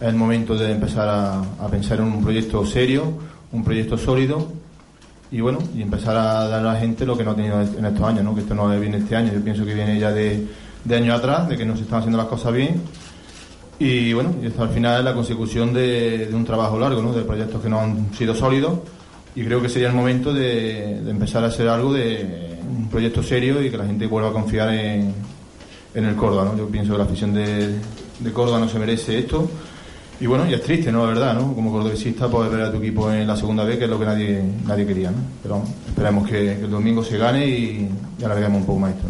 [0.00, 3.12] es el momento de empezar a, a pensar en un proyecto serio,
[3.50, 4.52] un proyecto sólido
[5.32, 7.84] y bueno, y empezar a dar a la gente lo que no ha tenido en
[7.84, 8.36] estos años, ¿no?
[8.36, 10.46] Que esto no viene este año, yo pienso que viene ya de,
[10.84, 12.82] de años atrás, de que no se están haciendo las cosas bien
[13.78, 17.12] y bueno, y esto al final es la consecución de, un trabajo largo, ¿no?
[17.12, 18.78] de proyectos que no han sido sólidos.
[19.34, 23.62] Y creo que sería el momento de, empezar a hacer algo de un proyecto serio
[23.62, 25.14] y que la gente vuelva a confiar en,
[25.94, 26.44] en el Córdoba.
[26.44, 26.56] ¿no?
[26.56, 27.78] Yo pienso que la afición de,
[28.20, 29.50] de, Córdoba no se merece esto.
[30.20, 31.00] Y bueno, y es triste, ¿no?
[31.00, 31.52] La verdad, ¿no?
[31.52, 34.04] Como cordobesista, poder ver a tu equipo en la segunda vez, que es lo que
[34.04, 35.16] nadie, nadie quería, ¿no?
[35.42, 37.88] Pero esperemos que, el domingo se gane y,
[38.20, 39.08] y alarguemos un poco más esto.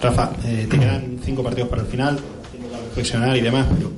[0.00, 3.90] Rafa, eh, te quedan cinco partidos para el final, que reflexionar y demás, pero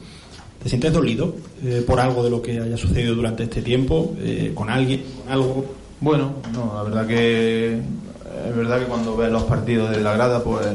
[0.63, 4.15] ¿te sientes dolido eh, por algo de lo que haya sucedido durante este tiempo?
[4.19, 5.05] Eh, ¿Con alguien?
[5.23, 5.67] ¿Con algo?
[6.01, 10.43] Bueno, no, la verdad que es verdad que cuando ves los partidos de la grada,
[10.43, 10.67] pues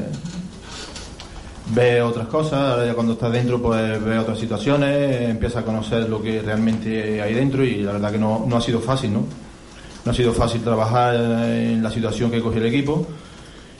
[1.73, 6.07] ves otras cosas, ahora ya cuando estás dentro, pues ves otras situaciones, empiezas a conocer
[6.07, 9.25] lo que realmente hay dentro y la verdad que no, no ha sido fácil, ¿no?
[10.05, 13.07] No ha sido fácil trabajar en la situación que cogió el equipo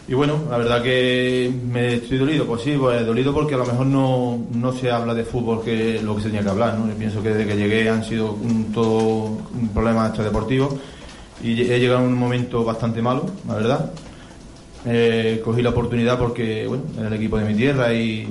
[0.07, 3.65] y bueno, la verdad que me estoy dolido, pues sí, pues dolido porque a lo
[3.65, 6.87] mejor no, no se habla de fútbol que lo que se tenía que hablar, ¿no?
[6.87, 10.77] Yo pienso que desde que llegué han sido un, todo un problema extradeportivo
[11.41, 13.91] y he llegado en un momento bastante malo, la verdad.
[14.85, 18.27] Eh, cogí la oportunidad porque, bueno, era el equipo de mi tierra y,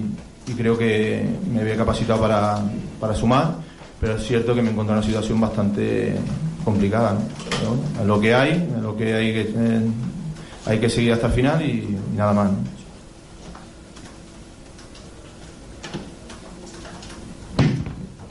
[0.57, 2.63] creo que me había capacitado para,
[3.01, 3.57] para, sumar,
[3.99, 6.15] pero es cierto que me encontré en una situación bastante
[6.65, 7.19] complicada,
[7.65, 8.01] ¿no?
[8.01, 9.41] Es lo que hay, es lo que hay que...
[9.41, 9.81] Eh,
[10.67, 11.71] hay que seguir hasta el final y,
[12.13, 12.51] y nada más.
[12.51, 12.59] ¿no?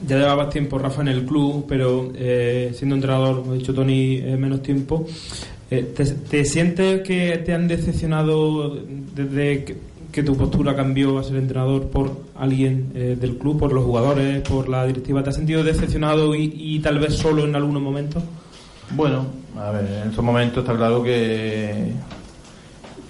[0.06, 4.18] Ya llevabas tiempo, Rafa, en el club, pero eh, siendo entrenador, como ha dicho Tony,
[4.18, 5.06] eh, menos tiempo.
[5.72, 8.76] Eh, ¿te, ¿te, sientes que te han decepcionado
[9.16, 9.78] desde que,
[10.12, 14.42] que, tu postura cambió a ser entrenador por alguien eh, del club, por los jugadores,
[14.42, 15.24] por la directiva?
[15.24, 18.22] ¿Te has sentido decepcionado y, y tal vez solo en algunos momentos?
[18.92, 19.26] Bueno,
[19.58, 21.94] a ver, en estos momentos está claro que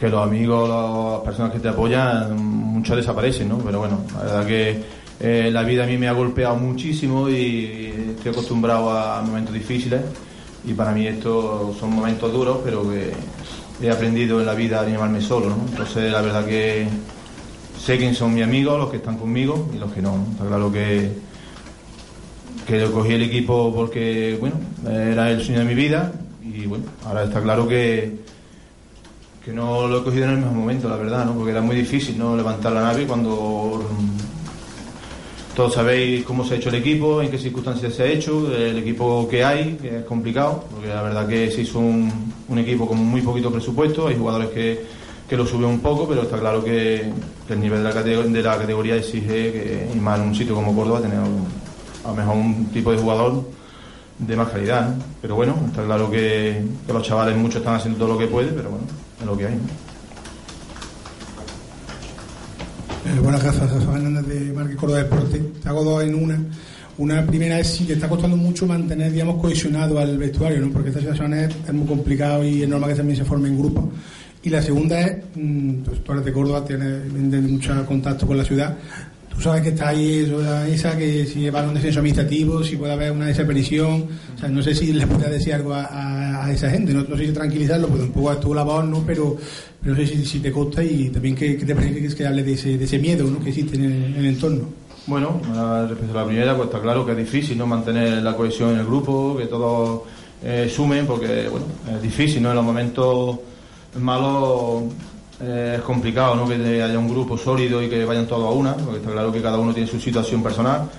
[0.03, 3.59] que los amigos, las personas que te apoyan, muchos desaparecen, ¿no?
[3.59, 4.83] Pero bueno, la verdad que
[5.17, 10.01] eh, la vida a mí me ha golpeado muchísimo y estoy acostumbrado a momentos difíciles,
[10.65, 13.13] y para mí estos son momentos duros, pero que
[13.81, 15.57] he aprendido en la vida a animarme solo, ¿no?
[15.69, 16.85] Entonces la verdad que
[17.79, 20.17] sé quién son mis amigos, los que están conmigo y los que no.
[20.33, 21.11] Está claro que,
[22.67, 26.11] que yo cogí el equipo porque, bueno, era el sueño de mi vida
[26.43, 28.33] y bueno, ahora está claro que,
[29.43, 31.34] que no lo he cogido en el mismo momento, la verdad, ¿no?
[31.34, 32.36] Porque era muy difícil, ¿no?
[32.36, 33.86] Levantar la nave cuando
[35.53, 38.77] todos sabéis cómo se ha hecho el equipo, en qué circunstancias se ha hecho, el
[38.77, 42.97] equipo que hay, que es complicado, porque la verdad que se hizo un, equipo con
[42.97, 44.86] muy poquito presupuesto, hay jugadores que,
[45.27, 47.12] que lo suben un poco, pero está claro que,
[47.49, 51.01] el nivel de la, de la categoría exige, que, más en un sitio como Córdoba,
[51.01, 53.43] tener a lo mejor un tipo de jugador
[54.17, 54.89] de más calidad.
[54.89, 55.03] ¿no?
[55.21, 58.53] Pero bueno, está claro que, que los chavales muchos están haciendo todo lo que pueden,
[58.56, 58.86] pero bueno,
[59.23, 59.53] es lo que hay.
[63.05, 65.39] Eh, buenas gracias, Fernández de Marque Córdoba Deporte.
[65.62, 66.39] Te hago dos en una.
[66.95, 70.71] Una primera es si te está costando mucho mantener, digamos, cohesionado al vestuario, ¿no?
[70.71, 73.86] Porque esta situación es, es muy complicado y es normal que también se formen grupos.
[74.43, 78.38] Y la segunda es, mm, pues, tú eres de Córdoba, tienes, tienes mucho contacto con
[78.38, 78.77] la ciudad.
[79.34, 82.93] Tú sabes que está ahí eso mesa, que si va un descenso administrativo, si puede
[82.93, 84.08] haber una desaparición.
[84.36, 86.93] O sea, no sé si le puedes decir algo a, esa gente.
[86.93, 89.04] No, sé si tranquilizarlo, porque tampoco es tu labor, ¿no?
[89.06, 89.36] Pero,
[89.82, 92.43] pero no sé si, te consta y también que, te parece que, es que hable
[92.43, 93.26] de ese, de ese miedo.
[93.41, 94.84] Que existe en el, en el entorno.
[95.06, 95.41] Bueno,
[95.89, 98.80] respecto a la primera, pues está claro que es difícil no mantener la cohesión en
[98.80, 100.04] el grupo, que todos
[100.41, 102.50] eh, sumen, porque bueno, es difícil, ¿no?
[102.52, 103.39] En los momentos
[104.00, 104.84] malos
[105.41, 106.48] es complicado, ¿no?
[106.48, 109.41] Que haya un grupo sólido y que vayan todos a una, porque está claro que
[109.41, 110.89] cada uno tiene su situación personal.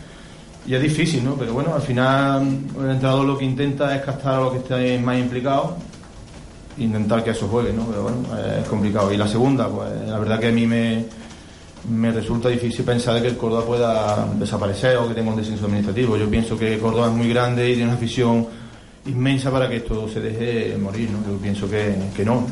[0.67, 1.35] Y es difícil, ¿no?
[1.35, 2.43] Pero bueno, al final
[2.81, 5.73] el entrenador lo que intenta es captar a los que estén más implicados
[6.79, 7.87] intentar que eso juegue, ¿no?
[7.87, 8.19] Pero bueno,
[8.61, 9.13] es complicado.
[9.13, 11.05] Y la segunda, pues la verdad que a mí me,
[11.91, 16.17] me resulta difícil pensar que el Córdoba pueda desaparecer o que tenga un descenso administrativo.
[16.17, 18.47] Yo pienso que Córdoba es muy grande y tiene una afición
[19.07, 21.19] inmensa para que esto se deje morir, ¿no?
[21.31, 22.47] Yo pienso que, que no.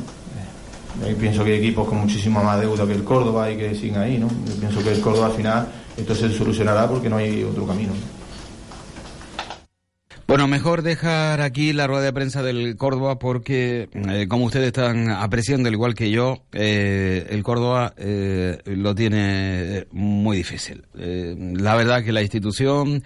[1.05, 3.99] Eh, pienso que hay equipos con muchísima más deuda que el Córdoba y que siguen
[3.99, 4.29] ahí, ¿no?
[4.29, 7.93] Yo pienso que el Córdoba al final esto se solucionará porque no hay otro camino.
[10.33, 15.11] Bueno, mejor dejar aquí la rueda de prensa del Córdoba porque, eh, como ustedes están
[15.11, 20.87] apreciando, al igual que yo, eh, el Córdoba eh, lo tiene muy difícil.
[20.97, 23.03] Eh, la verdad que la institución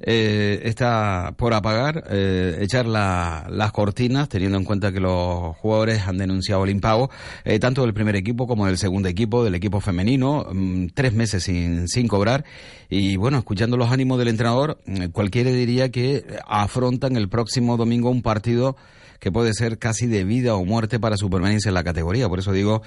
[0.00, 6.02] eh, está por apagar, eh, echar la- las cortinas, teniendo en cuenta que los jugadores
[6.06, 7.10] han denunciado el impago,
[7.44, 11.44] eh, tanto del primer equipo como del segundo equipo, del equipo femenino, mm, tres meses
[11.44, 12.44] sin, sin cobrar.
[12.88, 18.10] Y bueno, escuchando los ánimos del entrenador, mm, cualquiera diría que afrontan el próximo domingo
[18.10, 18.76] un partido
[19.18, 22.28] que puede ser casi de vida o muerte para su permanencia en la categoría.
[22.28, 22.82] Por eso digo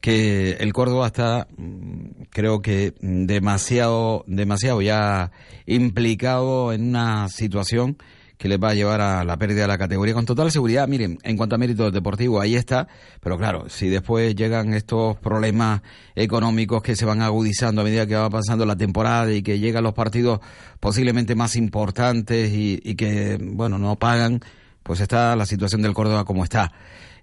[0.00, 5.32] que el Córdoba está, mm, creo que demasiado, demasiado ya
[5.66, 7.96] implicado en una situación
[8.36, 10.88] que les va a llevar a la pérdida de la categoría con total seguridad.
[10.88, 12.88] Miren, en cuanto a méritos deportivos, ahí está,
[13.20, 15.82] pero claro, si después llegan estos problemas
[16.14, 19.84] económicos que se van agudizando a medida que va pasando la temporada y que llegan
[19.84, 20.40] los partidos
[20.80, 24.40] posiblemente más importantes y, y que, bueno, no pagan,
[24.82, 26.72] pues está la situación del Córdoba como está.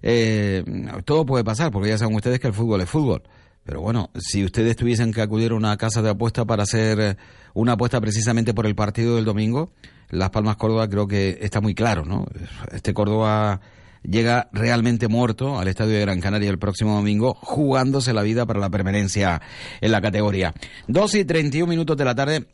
[0.02, 0.64] Eh,
[1.04, 3.22] todo puede pasar, porque ya saben ustedes que el fútbol es fútbol.
[3.64, 7.16] Pero bueno, si ustedes tuviesen que acudir a una casa de apuesta para hacer eh,
[7.54, 9.70] una apuesta precisamente por el partido del domingo,
[10.10, 12.26] Las Palmas Córdoba creo que está muy claro, ¿no?
[12.72, 13.60] Este Córdoba
[14.02, 18.58] llega realmente muerto al estadio de Gran Canaria el próximo domingo, jugándose la vida para
[18.58, 19.40] la permanencia
[19.80, 20.52] en la categoría.
[20.88, 22.46] 2 y 31 minutos de la tarde.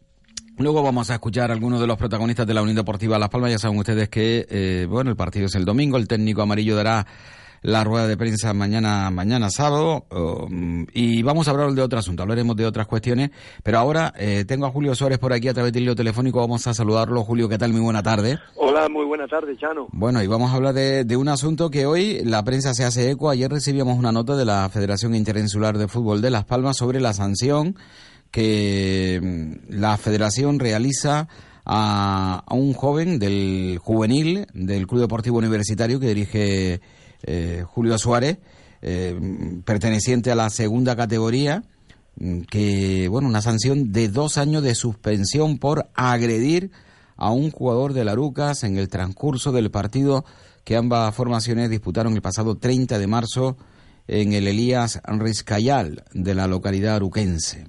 [0.59, 3.53] Luego vamos a escuchar a algunos de los protagonistas de la Unión Deportiva Las Palmas.
[3.53, 5.97] Ya saben ustedes que, eh, bueno, el partido es el domingo.
[5.97, 7.07] El técnico amarillo dará
[7.62, 10.07] la rueda de prensa mañana, mañana sábado.
[10.11, 12.25] um, y vamos a hablar de otro asunto.
[12.25, 13.31] Hablaremos de otras cuestiones.
[13.62, 16.40] Pero ahora eh, tengo a Julio Suárez por aquí a través del hilo telefónico.
[16.40, 17.23] Vamos a saludarlo.
[17.23, 17.73] Julio, ¿qué tal?
[17.73, 18.40] Muy buena tarde.
[18.57, 19.87] Hola, muy buena tarde, Chano.
[19.92, 23.12] Bueno, y vamos a hablar de, de un asunto que hoy la prensa se hace
[23.12, 23.31] eco.
[23.31, 27.12] Ayer recibíamos una nota de la Federación Interinsular de Fútbol de Las Palmas sobre la
[27.12, 27.77] sanción
[28.30, 31.28] que mm, la Federación realiza
[31.64, 36.80] a, un joven del juvenil del Club Deportivo Universitario que dirige
[37.22, 38.38] eh, Julio Suárez,
[38.80, 39.18] eh,
[39.64, 41.62] perteneciente a la segunda categoría,
[42.16, 46.70] mm, que, bueno, una sanción de dos años de suspensión por agredir
[47.16, 50.24] a un jugador de Larucas en el transcurso del partido
[50.64, 53.56] que ambas formaciones disputaron el pasado 30 de marzo
[54.06, 57.66] en el Elías Rizcayal de la localidad aruquense.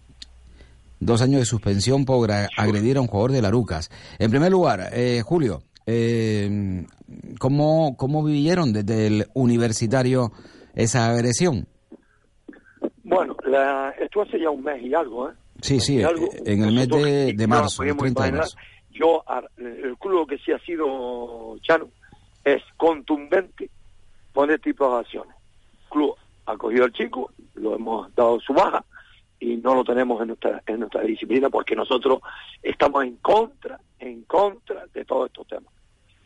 [0.99, 3.89] Dos años de suspensión por agredir a un jugador de Larucas.
[4.19, 6.85] En primer lugar, eh, Julio, eh,
[7.39, 10.33] ¿cómo, ¿cómo vivieron desde el universitario
[10.75, 11.67] esa agresión?
[13.03, 15.33] Bueno, la, esto hace ya un mes y algo, ¿eh?
[15.61, 18.57] Sí, sí, algo, eh, en el mes de, no marzo, podíamos 30 de marzo.
[18.91, 19.23] Yo,
[19.57, 21.87] el club que sí ha sido Chano,
[22.43, 23.69] es contundente
[24.33, 25.35] con este tipo de acciones.
[25.83, 28.83] El club ha cogido al chico, lo hemos dado su baja
[29.39, 32.19] y no lo tenemos en nuestra, en nuestra disciplina porque nosotros
[32.61, 35.73] estamos en contra, en contra de todos estos temas.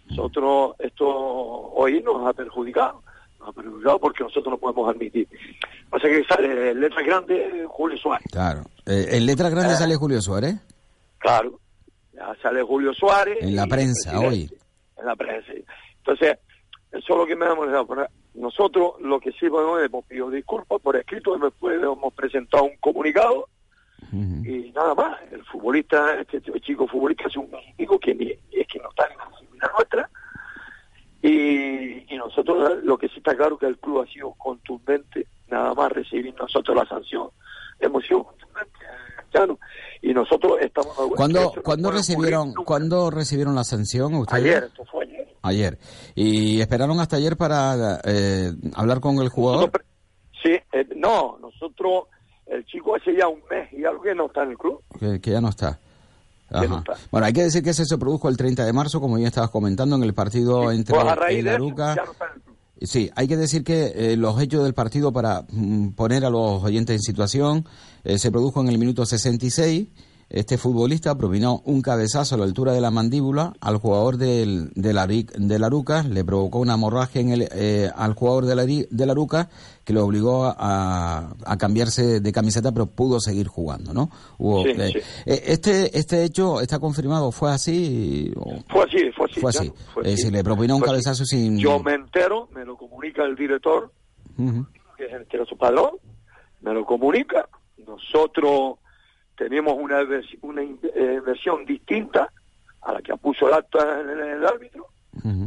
[0.10, 3.04] Nosotros, esto hoy nos ha perjudicado,
[3.40, 5.28] nos ha perjudicado porque nosotros no podemos admitir.
[5.92, 8.28] O sea que sale en letra grande Julio Suárez.
[8.32, 8.64] Claro.
[8.86, 9.78] Eh, ¿En letra grande Eh.
[9.78, 10.56] sale Julio Suárez?
[11.20, 11.60] Claro,
[12.14, 13.38] ya sale Julio Suárez.
[13.42, 14.50] En la prensa, hoy.
[14.98, 15.52] En la prensa.
[15.98, 16.38] Entonces,
[16.92, 17.88] eso es lo que me da molestado.
[18.36, 22.76] Nosotros lo que sí podemos es, hemos pedido disculpas por escrito, después hemos presentado un
[22.78, 23.48] comunicado
[24.46, 25.20] y nada más.
[25.32, 29.18] El futbolista, este chico futbolista es un chico que ni- es que no está en
[29.60, 30.10] la nuestra.
[31.22, 35.74] Y, y nosotros, lo que sí está claro que el club ha sido contundente, nada
[35.74, 37.30] más recibir nosotros la sanción.
[37.80, 38.82] Hemos sido contundentes,
[40.02, 40.96] Y nosotros estamos...
[41.16, 44.44] ¿Cuándo, ¿cuándo recibieron, ¿cuándo recibieron la sanción ustedes?
[44.44, 45.28] Ayer, esto fue ayer.
[45.42, 45.78] Ayer.
[46.16, 49.72] ¿Y esperaron hasta ayer para eh, hablar con el jugador?
[50.44, 52.06] Sí, eh, no, nosotros,
[52.48, 54.82] el chico hace ya un mes y algo que no está en el club.
[55.00, 55.80] Que, que ya no está.
[56.50, 56.84] Ajá.
[57.12, 59.50] Bueno, hay que decir que ese se produjo el 30 de marzo, como ya estabas
[59.50, 61.96] comentando, en el partido entre Pues el Aruca.
[61.96, 66.30] no Sí, hay que decir que eh, los hechos del partido, para mm, poner a
[66.30, 67.66] los oyentes en situación,
[68.04, 69.88] eh, se produjo en el minuto 66.
[70.30, 74.98] Este futbolista propinó un cabezazo a la altura de la mandíbula al jugador del, del,
[74.98, 79.12] Ari- del Aruca, le provocó una hemorragia en el, eh, al jugador del, Ari- del
[79.12, 79.50] Aruca
[79.86, 84.10] que lo obligó a, a cambiarse de camiseta, pero pudo seguir jugando, ¿no?
[84.40, 85.00] Hubo, Sí, eh, sí.
[85.26, 88.32] Este, este hecho está confirmado, ¿fue así?
[88.36, 89.42] o- Fue así, fue así.
[89.42, 89.70] Fue ya así.
[89.70, 90.16] no, fue Es así.
[90.16, 91.04] decir, le propinó un Fue así.
[91.04, 91.58] cabezazo sin...
[91.60, 93.92] Yo me entero, me lo comunica el director,
[94.98, 95.98] que es el que era su padrón,
[96.62, 97.48] me lo comunica.
[97.86, 98.80] Nosotros
[99.38, 102.32] tenemos una, eh, versión distinta
[102.82, 104.88] a la que puso el acta en el, en el árbitro,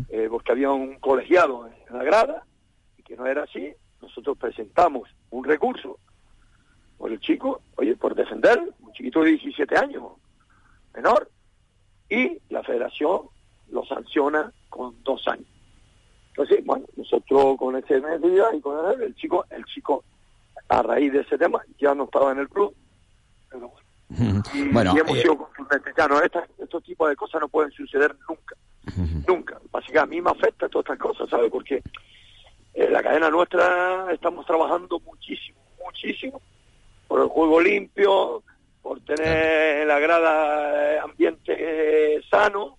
[0.09, 2.44] eh, porque había un colegiado en la grada
[2.99, 3.72] y que no era así.
[4.03, 5.99] Nosotros presentamos un recurso
[6.99, 10.05] por el chico, oye, por defender un chiquito de 17 años,
[10.94, 11.31] menor,
[12.09, 13.22] y la federación
[13.71, 15.47] lo sanciona con dos años.
[16.29, 20.05] Entonces, bueno, nosotros con ese medida y con el, el chico, el chico,
[20.69, 22.75] a raíz de ese tema, ya no estaba en el club.
[23.51, 25.95] Pero bueno, y, Bueno, y hemos eh, sido contundentes.
[25.97, 28.57] Ya no, estos tipos de cosas no pueden suceder nunca.
[29.27, 29.61] Nunca.
[29.73, 31.51] Así que a mí me afecta todas estas cosas, ¿sabes?
[31.51, 31.83] Porque
[32.75, 36.41] en la cadena nuestra estamos trabajando muchísimo, muchísimo
[37.09, 38.43] por el juego limpio,
[38.83, 42.76] por tener en la grada eh, ambiente eh, sano,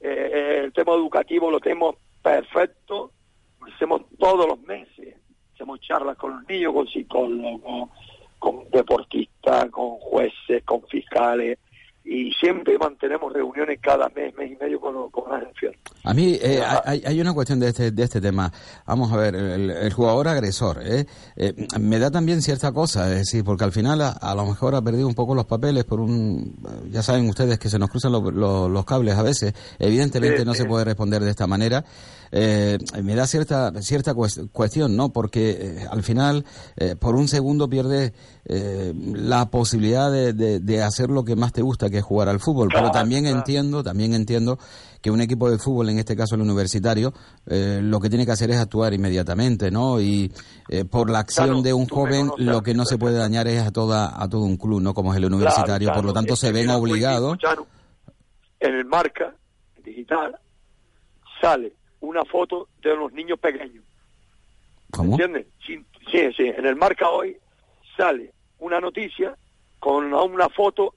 [0.00, 3.12] eh, el tema educativo lo tenemos perfecto,
[3.60, 5.16] lo hacemos todos los meses,
[5.54, 7.90] hacemos charlas con los niños, con psicólogos,
[8.38, 11.58] con deportistas, con jueces, con fiscales,
[12.12, 15.78] y siempre mantenemos reuniones cada mes, mes y medio con, los- con las enfermas.
[16.02, 18.52] A mí eh, hay, hay una cuestión de este, de este tema.
[18.84, 21.06] Vamos a ver, el, el jugador agresor, ¿eh?
[21.36, 24.74] Eh, me da también cierta cosa, es decir, porque al final a, a lo mejor
[24.74, 26.56] ha perdido un poco los papeles por un...
[26.90, 29.54] Ya saben ustedes que se nos cruzan lo- lo- los cables a veces.
[29.78, 31.84] Evidentemente no se puede responder de esta manera.
[32.32, 35.08] Eh, me da cierta cierta cues- cuestión, ¿no?
[35.12, 36.44] Porque eh, al final,
[36.76, 38.12] eh, por un segundo pierdes
[38.44, 42.28] eh, la posibilidad de, de- de hacer lo que más te gusta, que es jugar
[42.28, 42.68] al fútbol.
[42.72, 43.38] Pero también claro.
[43.38, 44.58] entiendo, también entiendo
[45.02, 47.12] que un equipo de fútbol, en este caso el universitario,
[47.46, 49.98] lo que tiene que hacer es actuar inmediatamente, ¿no?
[50.00, 50.30] Y
[50.90, 53.62] por la acción Claro, de un joven, conoces lo que no se puede dañar es
[53.62, 54.92] a toda a todo un club, ¿no?
[54.94, 57.38] Como es el universitario, por lo tanto se ven obligados.
[58.60, 59.34] En el marca
[59.82, 60.36] digital
[61.40, 63.84] sale una foto de los niños pequeños.
[64.90, 65.12] ¿Cómo?
[65.12, 65.46] ¿Entiendes?
[65.66, 66.44] Sí, sí, sí.
[66.46, 67.36] En el marca hoy
[67.96, 69.36] sale una noticia
[69.78, 70.94] con una foto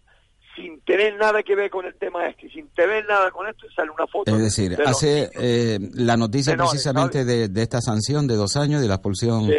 [0.55, 3.89] sin tener nada que ver con el tema este, sin tener nada con esto, sale
[3.91, 4.31] una foto.
[4.35, 8.55] Es decir, de hace eh, la noticia menores, precisamente de, de esta sanción de dos
[8.55, 9.53] años, de la expulsión Sí.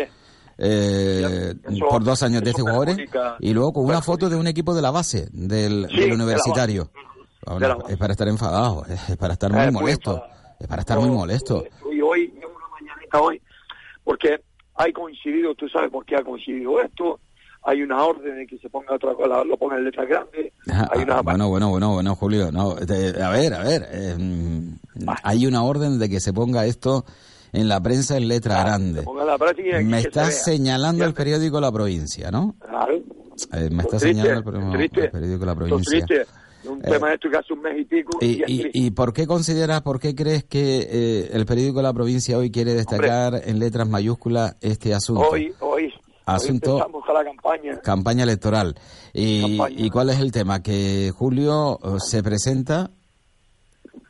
[0.59, 4.37] eh, Eso- por dos años de este jugador, perjudica- y luego con una foto de
[4.37, 6.91] un equipo de la base, del, Sí, del de la universitario.
[7.45, 7.93] Bueno, De la base.
[7.93, 10.23] es para estar enfadado, es para estar muy Eh, muy molesto,
[10.65, 11.65] es para estar muy molesto.
[11.93, 13.41] y hoy, yo una mañanita hoy,
[14.03, 14.41] porque
[14.75, 17.21] hay coincidido, tú sabes por qué ha coincidido esto,
[17.63, 20.89] hay una orden de que se ponga otra cosa, lo ponga en letras grandes, Ah,
[20.93, 21.19] hay una...
[21.19, 24.75] ah, bueno, bueno, bueno, bueno, Julio, no, te- a ver, a ver, eh, mm,
[25.23, 27.05] hay una orden de que se ponga esto
[27.53, 29.05] en la prensa en letra grande.
[29.85, 30.31] Me se vea.
[30.33, 32.57] señalando el periódico La Provincia, ¿no?
[32.59, 32.95] Claro.
[32.97, 36.05] Eh, me está Triste, señalando el, el periódico La es Provincia.
[36.07, 36.27] triste,
[36.69, 38.59] un Eh, tema de esto que hace un mes y pico, ¿Y, y es y,
[38.61, 38.71] triste.
[38.79, 42.75] y por qué consideras, por qué crees que eh, el periódico La Provincia hoy quiere
[42.75, 45.29] destacar en letras mayúsculas este asunto?
[45.31, 45.93] hoy, hoy,
[46.27, 47.79] Asunto- hoy con la campaña.
[47.81, 48.75] Campaña electoral.
[49.13, 49.77] Y, Campaña.
[49.79, 50.63] ¿Y cuál es el tema?
[50.63, 52.91] Que Julio eh, se presenta,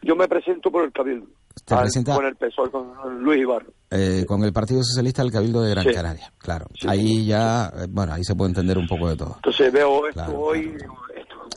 [0.02, 1.26] Yo me presento por el Cabildo.
[1.64, 3.66] te al- presenta con el PSOE, con Luis Ibarro.
[3.90, 5.92] eh, con el Partido Socialista al Cabildo de Gran Sí.
[5.94, 6.32] Canaria.
[6.38, 9.32] Claro, ahí ya, bueno, ahí se puede entender un poco de todo.
[9.36, 10.72] Entonces veo esto Claro, hoy,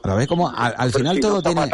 [0.04, 1.72] A la vez como al, final si todo no tiene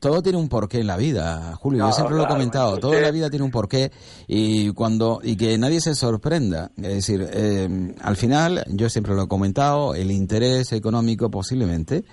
[0.00, 1.78] todo tiene un porqué en la vida, Julio.
[1.78, 2.78] Yo Claro, siempre lo he comentado.
[2.78, 3.90] Todo en la vida tiene un porqué
[4.26, 6.70] y cuando y que nadie se sorprenda.
[6.76, 9.94] Es decir, eh, al final yo siempre lo he comentado.
[9.94, 12.04] El interés económico posiblemente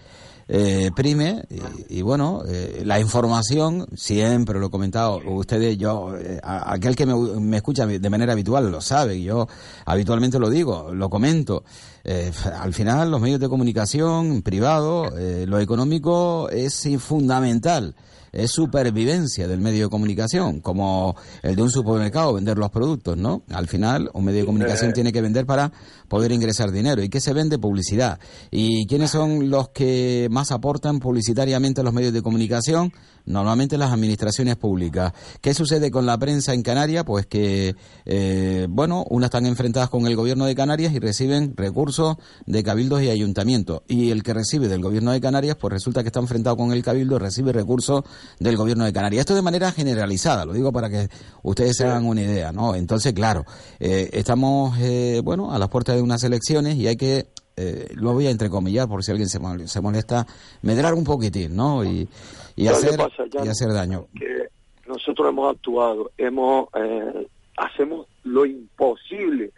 [0.48, 1.44] eh, prime
[1.90, 5.20] y, bueno eh, la información siempre lo he comentado.
[5.26, 9.48] Ustedes yo eh, aquel que me, me escucha de manera habitual lo sabe yo
[9.86, 11.64] habitualmente lo digo lo comento.
[12.04, 17.96] Eh, al final los medios de comunicación privado eh, lo económico es fundamental
[18.32, 23.44] es supervivencia del medio de comunicación, como el de un supermercado, vender los productos, ¿no?
[23.52, 24.94] Al final, un medio de comunicación Eh.
[24.94, 25.72] tiene que vender para
[26.08, 27.04] poder ingresar dinero.
[27.04, 27.60] ¿Y qué se vende?
[27.60, 28.20] Publicidad.
[28.52, 32.92] ¿Y quiénes son los que más aportan publicitariamente a los medios de comunicación?
[33.26, 35.12] Normalmente las administraciones públicas.
[35.42, 37.04] ¿Qué sucede con la prensa en Canarias?
[37.06, 37.76] Pues que,
[38.06, 42.16] eh, bueno, unas están enfrentadas con el gobierno de Canarias y reciben recursos
[42.46, 43.82] de cabildos y ayuntamientos.
[43.90, 46.82] Y el que recibe del gobierno de Canarias, pues resulta que está enfrentado con el
[46.82, 48.04] cabildo y recibe recursos
[48.40, 49.22] del gobierno de Canarias.
[49.22, 51.08] Esto de manera generalizada, lo digo para que
[51.44, 52.76] ustedes se hagan una idea, ¿no?
[52.76, 53.46] Entonces, claro,
[53.80, 57.28] eh, estamos, eh, bueno, a las puertas de unas elecciones y hay que
[57.60, 60.28] eh, lo voy a entrecomillar por si alguien se, se molesta,
[60.62, 61.84] medrar un poquitín, ¿no?
[61.84, 62.08] Y,
[62.56, 64.08] y ¿Sabes qué hacer, pasa, y hacer daño.
[64.14, 64.50] que
[64.88, 69.52] nosotros hemos actuado, hemos eh, hacemos lo imposible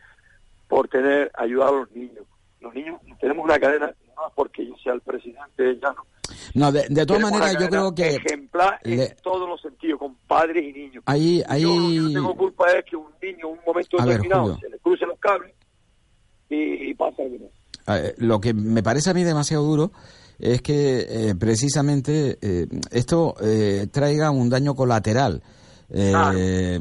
[0.70, 2.26] por tener ayudar a los niños.
[2.62, 3.94] Los niños tenemos una cadena,
[4.36, 6.06] porque yo sea el presidente ya no.
[6.54, 10.16] No, de, de todas maneras, yo creo que ejemplar le- en todos los sentidos, con
[10.28, 11.04] padres y niños.
[11.08, 13.98] ahí, ahí, Yo lo que no tengo culpa es que un niño en un momento
[14.00, 14.60] A ver, determinado Julio.
[14.62, 15.54] se le crucen los cables
[16.50, 17.38] y, y pasa algo
[17.88, 18.00] más.
[18.04, 19.92] Eh, lo que me parece a mí demasiado duro
[20.38, 25.42] es que eh, precisamente eh, esto eh, traiga un daño colateral.
[25.90, 26.80] eh,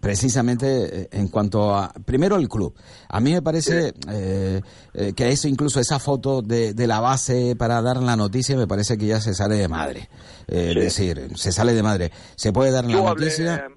[0.00, 2.74] Precisamente eh, en cuanto a, primero el club.
[3.08, 4.62] A mí me parece eh,
[4.94, 8.66] eh, que eso, incluso esa foto de, de la base para dar la noticia, me
[8.66, 10.08] parece que ya se sale de madre.
[10.48, 12.10] Eh, Es decir, se sale de madre.
[12.34, 13.68] Se puede dar la hablé, noticia.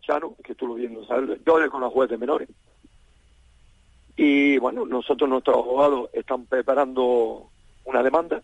[0.00, 1.38] Chano, que tú lo viendo, ¿sabes?
[1.46, 2.48] Yo hablé con juez de menores.
[4.16, 7.48] Y bueno, nosotros, nuestros abogados, están preparando
[7.84, 8.42] una demanda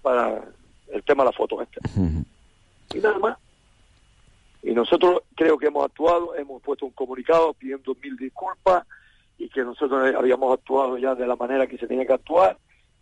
[0.00, 0.44] para
[0.92, 1.80] el tema de la foto esta.
[2.94, 3.36] Y nada más.
[4.62, 8.84] Y nosotros creo que hemos actuado, hemos puesto un comunicado pidiendo mil disculpas
[9.38, 12.56] y que nosotros habíamos actuado ya de la manera que se tenía que actuar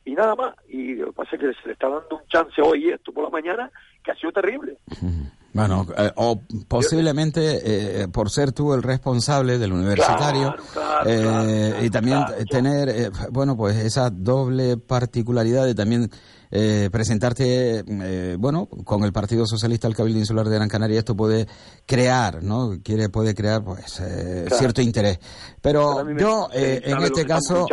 [0.04, 0.54] y nada más.
[0.68, 3.24] Y lo que pasa es que se le está dando un chance hoy esto por
[3.24, 3.70] la mañana
[4.02, 4.78] que ha sido terrible.
[5.52, 10.54] Bueno, eh, o posiblemente eh, por ser tú el responsable del universitario
[11.04, 16.08] eh, y también tener, eh, bueno, pues esa doble particularidad de también
[16.51, 21.14] eh, presentarte, eh, bueno, con el Partido Socialista al Cabildo Insular de Gran Canaria, esto
[21.16, 21.46] puede
[21.86, 22.72] crear, ¿no?
[22.82, 24.57] Quiere, puede crear, pues, eh, Claro.
[24.59, 25.18] cierto interés.
[25.61, 27.66] Pero mí me- yo, eh, en este caso,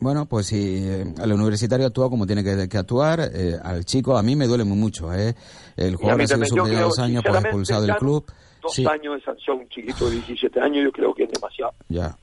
[0.00, 4.16] bueno, pues si eh, el universitario actúa como tiene que, que actuar, eh, al chico
[4.16, 5.12] a mí me duele muy mucho.
[5.12, 5.34] ¿eh?
[5.76, 8.24] El jugador ha sido creo, dos años, pues expulsado del club.
[8.62, 11.72] Dos Sí, años de sanción, un chiquito de 17 años, yo creo que es demasiado.
[11.88, 12.16] ya.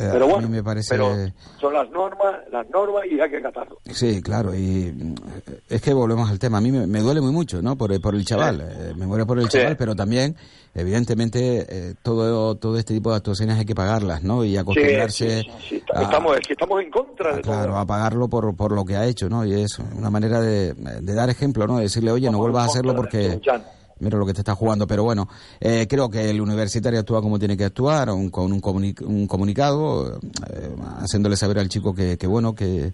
[0.00, 0.88] Eh, Pero a bueno, mí me parece...
[0.90, 1.16] pero
[1.60, 3.78] son las normas, las normas y hay que acatarlo.
[3.84, 5.14] Sí, claro, y mm,
[5.68, 6.58] es que volvemos al tema.
[6.58, 7.76] A mí me, me duele muy mucho, ¿no?
[7.76, 9.58] Por, por el chaval, eh, me muere por el Sí.
[9.58, 10.36] chaval, pero también,
[10.72, 14.44] evidentemente, eh, todo todo este tipo de actuaciones hay que pagarlas, ¿no?
[14.44, 17.78] Y acostumbrarse Sí, a- estamos, es que estamos en contra de claro, todo.
[17.78, 19.44] a pagarlo por, por lo que ha hecho, ¿no?
[19.44, 21.76] Y es una manera de, de dar ejemplo, ¿no?
[21.78, 23.40] De decirle, oye, no vuelvas a hacerlo porque
[24.00, 24.86] mira lo que te está jugando.
[24.86, 25.28] Pero bueno,
[25.60, 29.26] eh, creo que el universitario actúa como tiene que actuar, un- con un, comuni- un
[29.26, 30.18] comunicado,
[30.50, 32.92] eh, haciéndole saber al chico que, que bueno, que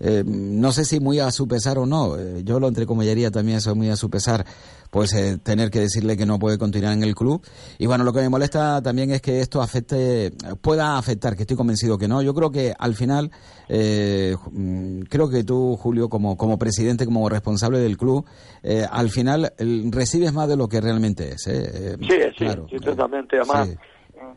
[0.00, 3.58] eh, no sé si muy a su pesar o no, eh, yo lo entrecomillaría también
[3.58, 4.44] eso muy a su pesar,
[4.90, 7.40] pues eh, tener que decirle que no puede continuar en el club.
[7.78, 10.32] Y bueno, lo que me molesta también es que esto afecte,
[10.62, 12.22] pueda afectar, que estoy convencido que no.
[12.22, 13.30] Yo creo que al final,
[13.68, 18.24] eh, mm, creo que tú, Julio, como, como presidente, como responsable del club,
[18.64, 21.42] eh, al final el- recibes más de lo que realmente es.
[21.42, 21.52] Sí,
[22.00, 22.66] sí, claro.
[22.68, 23.36] sí, totalmente.
[23.36, 23.74] Además, Sí.
[23.74, 24.34] Eh,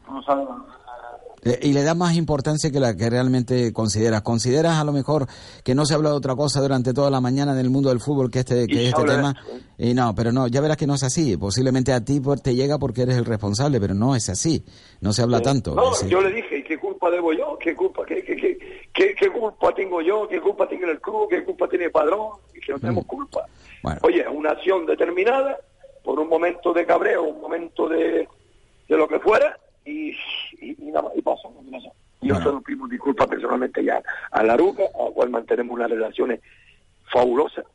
[1.62, 4.22] Y le da más importancia que la que realmente consideras.
[4.22, 5.28] ¿Consideras a lo mejor
[5.64, 8.00] que no se habla de otra cosa durante toda la mañana en el mundo del
[8.00, 9.36] fútbol que este, que este de tema?
[9.78, 11.36] Y no, pero no, ya verás que no es así.
[11.38, 14.64] Posiblemente a ti te llega porque eres el responsable, pero no es así.
[15.02, 15.76] No se habla tanto.
[15.76, 17.58] No, yo le dije, ¿y qué culpa debo yo?
[17.60, 18.58] ¿Qué culpa, qué, qué, qué,
[18.94, 20.28] qué, qué culpa tengo yo?
[20.28, 21.28] ¿Qué culpa tiene el club?
[21.30, 22.38] ¿Qué culpa tiene el padrón?
[22.56, 23.46] Y que no tenemos culpa.
[24.02, 25.58] Oye, una acción determinada,
[26.04, 28.28] por un momento de cabreo, un momento de,
[28.88, 30.10] de lo que fuera, y,
[30.62, 31.52] y, y nada más, y pasó.
[31.56, 31.92] lo que pasó.
[32.22, 36.40] Y nosotros pedimos disculpas personalmente ya a Laruca, a cual mantenemos unas relaciones
[37.12, 37.66] fabulosas,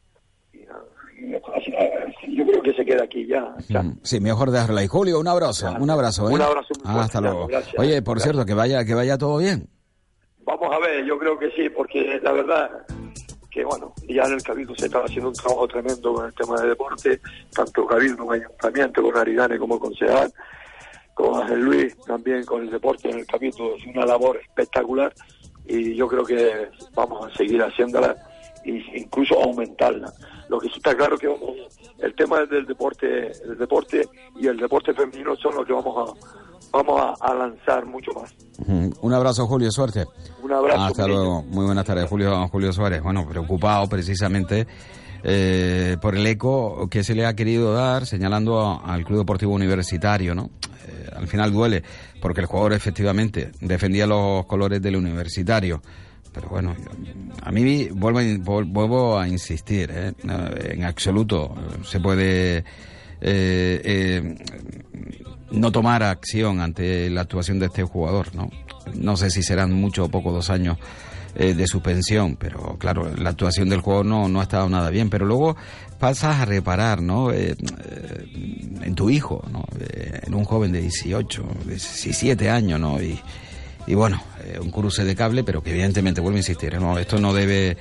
[2.29, 3.55] yo creo que se queda aquí ya.
[3.69, 4.87] Mm, Sí, mejor dejarla ahí.
[4.87, 6.31] Julio, un abrazo, un abrazo.
[6.31, 6.35] ¿eh?
[6.35, 7.47] Un abrazo Ah, hasta luego.
[7.49, 7.75] gracias.
[7.79, 9.69] Oye, por cierto, que vaya, que vaya todo bien.
[10.45, 12.71] Vamos a ver, yo creo que sí, porque la verdad
[13.51, 16.61] que bueno, ya en el Cabildo se estaba haciendo un trabajo tremendo con el tema
[16.61, 17.21] de deporte,
[17.55, 20.33] tanto Cabildo como Ayuntamiento, con Aridane como concejal,
[21.19, 25.13] con Ángel Luis también con el deporte en el Cabildo, es una labor espectacular
[25.67, 28.15] y yo creo que vamos a seguir haciéndola
[28.65, 30.13] e incluso aumentarla.
[30.49, 31.51] Lo que sí está claro que vamos,
[31.99, 34.09] el tema del deporte, el deporte
[34.41, 36.39] y el deporte femenino son los que vamos a
[36.71, 38.35] vamos a, a lanzar mucho más.
[39.01, 40.05] Un abrazo, Julio, suerte.
[40.43, 40.83] Un abrazo.
[40.83, 41.43] Hasta luego.
[41.45, 43.03] Muy buenas tardes, Julio, Julio Suárez.
[43.03, 44.67] Bueno, preocupado precisamente
[45.25, 49.53] eh, por el eco que se le ha querido dar señalando a- al Club Deportivo
[49.55, 50.51] Universitario, ¿no?
[51.15, 51.83] Al final duele,
[52.21, 55.83] porque el jugador efectivamente defendía los colores del universitario.
[56.33, 56.77] Pero bueno,
[57.43, 58.21] a mí vuelvo
[58.67, 60.13] vuelvo a insistir, ¿eh?
[60.71, 62.65] En absoluto se puede eh,
[63.21, 64.35] eh,
[65.51, 68.51] no tomar acción ante la actuación de este jugador, ¿no?
[68.95, 70.79] No sé si serán mucho o poco dos años
[71.39, 75.09] eh, de suspensión, pero claro, la actuación del jugador no, no ha estado nada bien.
[75.09, 75.57] Pero luego
[75.99, 77.33] pasas a reparar, ¿no?
[77.33, 79.65] Eh, eh, en tu hijo, ¿no?
[79.79, 83.01] Eh, en un joven de 18, 17 años, ¿no?
[83.01, 83.19] Y,
[83.87, 86.99] y bueno, eh, un cruce de cable, pero que evidentemente, vuelvo a insistir, ¿no?
[86.99, 87.77] Esto no debe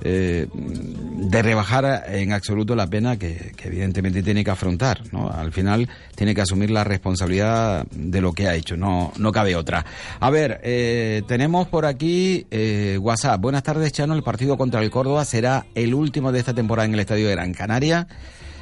[0.00, 5.28] eh, de rebajar en absoluto la pena que, evidentemente tiene que afrontar, ¿no?
[5.30, 9.56] Al final tiene que asumir la responsabilidad de lo que ha hecho, no, no cabe
[9.56, 9.84] otra.
[10.20, 13.40] A ver, eh, tenemos por aquí eh, WhatsApp.
[13.40, 14.14] Buenas tardes, Chano.
[14.14, 17.34] El partido contra el Córdoba será el último de esta temporada en el Estadio de
[17.34, 18.06] Gran Canaria.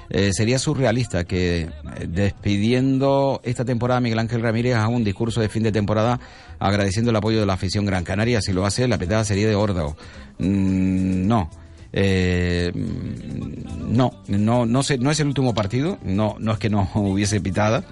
[0.09, 1.69] Eh, sería surrealista que
[2.09, 6.21] despidiendo esta temporada Miguel Ángel Ramírez haga un discurso de fin de temporada
[6.59, 8.41] agradeciendo el apoyo de la afición gran canaria.
[8.41, 9.97] Si lo hace, la petada sería de órdago.
[10.39, 11.51] Mm, no.
[11.93, 16.91] Eh, mm, no, no, no, no es el último partido, no, no es que no
[16.95, 17.85] hubiese pitada,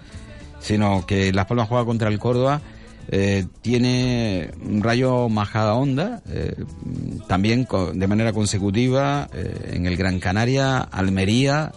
[0.60, 2.60] sino que Las Palmas juega contra el Córdoba,
[3.08, 6.54] eh, tiene un rayo majada onda, eh,
[7.28, 9.28] también de manera consecutiva
[9.70, 11.72] en el Gran Canaria, Almería,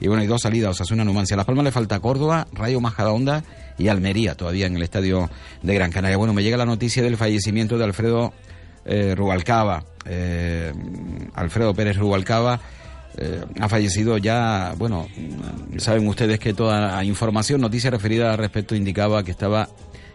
[0.00, 1.36] y bueno, hay dos salidas, Osasuna, Numancia.
[1.36, 3.42] Las Palmas le falta Córdoba, Rayo Majada Onda
[3.78, 5.30] y Almería todavía en el estadio
[5.62, 6.16] de Gran Canaria.
[6.16, 8.32] Bueno, me llega la noticia del fallecimiento de Alfredo
[8.84, 10.72] eh, Rubalcaba, eh,
[11.34, 12.60] Alfredo Pérez Rubalcaba.
[13.16, 15.08] eh, ha fallecido ya, bueno,
[15.78, 19.68] saben ustedes que toda información, noticia referida al respecto indicaba que estaba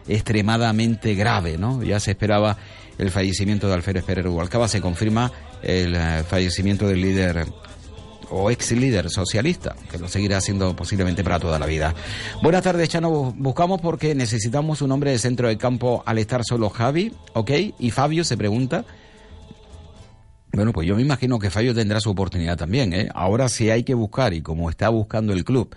[0.08, 1.82] extremadamente grave, ¿no?
[1.82, 2.56] Ya se esperaba
[2.98, 7.46] el fallecimiento de Alfredo Pérez Rubalcaba, se confirma el fallecimiento del líder
[8.36, 11.94] o ex líder socialista, que lo seguirá haciendo posiblemente para toda la vida.
[12.42, 13.10] Buenas tardes, Chano.
[13.10, 17.50] Bu- Buscamos porque necesitamos un hombre de centro de campo al estar solo Javi, ¿ok?
[17.78, 18.84] Y Fabio se pregunta.
[20.52, 23.08] Bueno, pues yo me imagino que Fabio tendrá su oportunidad también, ¿eh?
[23.12, 25.74] Ahora sí hay que buscar, y como está buscando el club,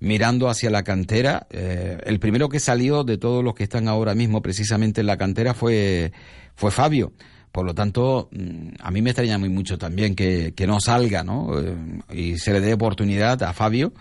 [0.00, 4.14] mirando hacia la cantera, eh, el primero que salió de todos los que están ahora
[4.14, 6.12] mismo precisamente en la cantera fue,
[6.56, 7.12] fue Fabio.
[7.58, 11.24] Por lo tanto, mm, a mí me extraña muy mucho también que, que no salga,
[11.24, 11.58] ¿no?
[11.58, 11.74] Eh,
[12.14, 13.92] y se le dé oportunidad a Fabio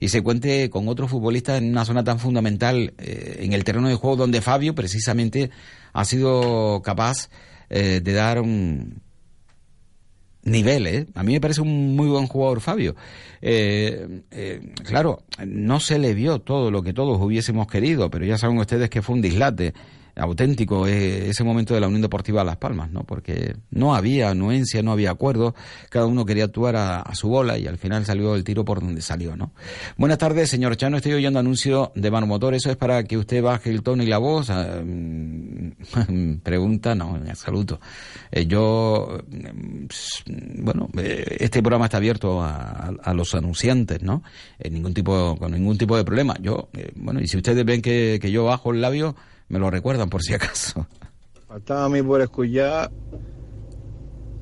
[0.00, 3.88] y se cuente con otros futbolistas en una zona tan fundamental eh, en el terreno
[3.88, 5.50] de juego donde Fabio precisamente
[5.92, 7.30] ha sido capaz
[7.70, 9.00] eh, de dar un
[10.42, 11.06] nivel, ¿eh?
[11.14, 12.96] A mí me parece un muy buen jugador Fabio.
[13.40, 14.22] Eh,
[14.82, 18.90] claro, no se le vio todo lo que todos hubiésemos querido, pero ya saben ustedes
[18.90, 19.72] que fue un dislate
[20.16, 23.04] auténtico eh, ese momento de la Unión Deportiva Las Palmas, ¿no?
[23.04, 25.54] Porque no había anuencia, no había acuerdo,
[25.90, 28.80] cada uno quería actuar a, a su bola y al final salió el tiro por
[28.80, 29.52] donde salió, ¿no?
[29.96, 33.70] Buenas tardes, señor Chano, estoy oyendo anuncio de Motor, ¿eso es para que usted baje
[33.70, 34.50] el tono y la voz?
[34.50, 37.80] Ah, mm, Pregunta, no, en absoluto.
[38.30, 44.22] Eh, yo, mm, bueno, eh, este programa está abierto a, a los anunciantes, ¿no?
[44.58, 46.36] En ningún tipo, con ningún tipo de problema.
[46.40, 49.16] Yo, eh, bueno, y si ustedes ven que yo bajo el labio,
[49.48, 50.86] me lo recuerdan por si acaso.
[51.48, 52.90] Faltaba a mí por escuchar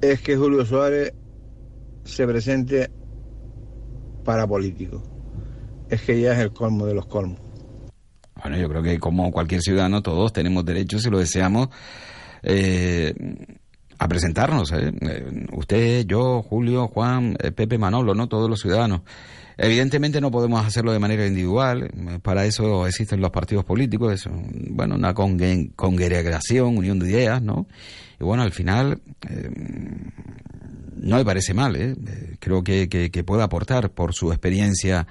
[0.00, 1.12] es que Julio Suárez
[2.04, 2.90] se presente
[4.24, 5.02] para político.
[5.88, 7.38] Es que ya es el colmo de los colmos.
[8.42, 11.68] Bueno, yo creo que como cualquier ciudadano, todos tenemos derecho, si lo deseamos,
[12.42, 13.14] eh,
[13.98, 14.72] a presentarnos.
[14.72, 14.92] ¿eh?
[15.00, 18.28] Eh, Usted, yo, Julio, Juan, Pepe, Manolo, ¿no?
[18.28, 19.02] Todos los ciudadanos.
[19.62, 24.28] Evidentemente no podemos hacerlo de manera individual, eh, para eso existen los partidos políticos, es
[24.70, 27.68] bueno, una congregación, unión de ideas, ¿no?
[28.20, 29.00] Y bueno, al final
[29.30, 29.50] eh,
[30.96, 31.94] no me parece mal, ¿eh?
[31.94, 35.06] Eh, creo que, que, que puede aportar por su experiencia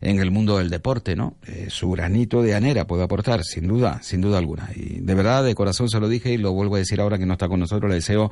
[0.00, 1.36] en el mundo del deporte, ¿no?
[1.46, 4.70] Eh, su granito de anera puede aportar, sin duda, sin duda alguna.
[4.74, 7.26] Y de verdad, de corazón se lo dije y lo vuelvo a decir ahora que
[7.26, 8.30] no está con nosotros, le deseo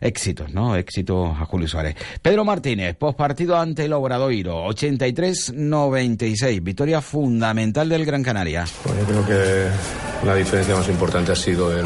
[0.00, 0.76] éxitos, ¿no?
[0.76, 1.96] Éxitos a Julio Suárez.
[2.22, 8.64] Pedro Martínez, postpartido ante el Obradoiro, 83-96, victoria fundamental del Gran Canaria.
[8.84, 9.66] Bueno, yo creo que
[10.26, 11.84] la diferencia más importante ha sido el,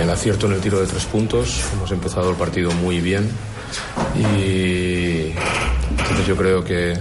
[0.00, 1.64] el acierto en el tiro de tres puntos.
[1.72, 3.30] Hemos empezado el partido muy bien
[4.14, 5.32] y
[5.90, 6.98] entonces yo creo que,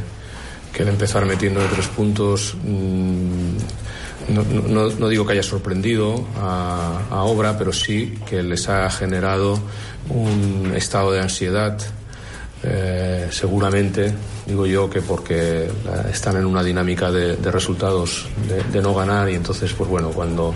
[0.74, 3.58] que el empezar metiendo de tres puntos mmm,
[4.30, 8.90] no, no, no, digo que haya sorprendido a, a, Obra, pero sí que les ha
[8.90, 9.60] generado
[10.10, 11.78] un estado de ansiedad.
[12.64, 14.14] Eh, seguramente,
[14.46, 15.68] digo yo, que porque
[16.12, 18.28] están en una dinámica de, resultados
[18.72, 20.54] de, no ganar y entonces, pues bueno, cuando,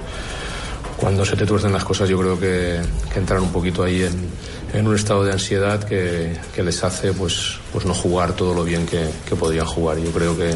[0.97, 2.79] cuando se te tuercen las cosas, yo creo que,
[3.11, 4.29] que entran un poquito ahí en,
[4.75, 8.63] en un estado de ansiedad que, que, les hace pues, pues no jugar todo lo
[8.63, 9.97] bien que, que podrían jugar.
[9.97, 10.53] Yo creo que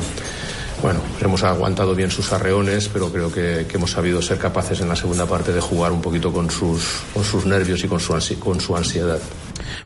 [0.81, 4.89] bueno, hemos aguantado bien sus arreones, pero creo que, que, hemos sabido ser capaces en
[4.89, 8.13] la segunda parte de jugar un poquito con sus, con sus nervios y con su,
[8.13, 9.19] ansi con su ansiedad.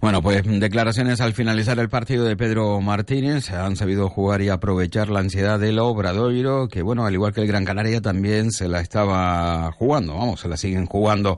[0.01, 3.51] Bueno, pues declaraciones al finalizar el partido de Pedro Martínez.
[3.51, 7.47] Han sabido jugar y aprovechar la ansiedad del Obradoiro, que bueno, al igual que el
[7.47, 11.37] Gran Canaria también se la estaba jugando, vamos, se la siguen jugando.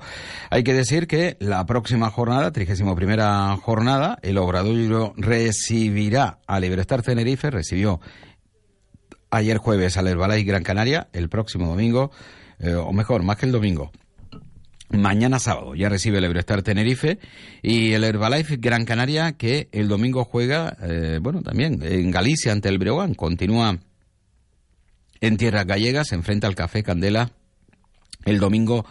[0.49, 7.01] Hay que decir que la próxima jornada, 31 primera jornada, el Obradoiro recibirá al Iberostar
[7.01, 7.99] Tenerife, recibió
[9.37, 12.11] ayer jueves al Herbalife Gran Canaria, el próximo domingo,
[12.59, 13.91] eh, o mejor, más que el domingo.
[14.89, 17.17] Mañana sábado ya recibe el Eurostar Tenerife
[17.63, 22.69] y el Herbalife Gran Canaria que el domingo juega, eh, bueno, también en Galicia ante
[22.69, 23.15] el Breogán.
[23.15, 23.79] Continúa
[25.21, 27.31] en tierras gallegas, se enfrenta al Café Candela
[28.25, 28.85] el domingo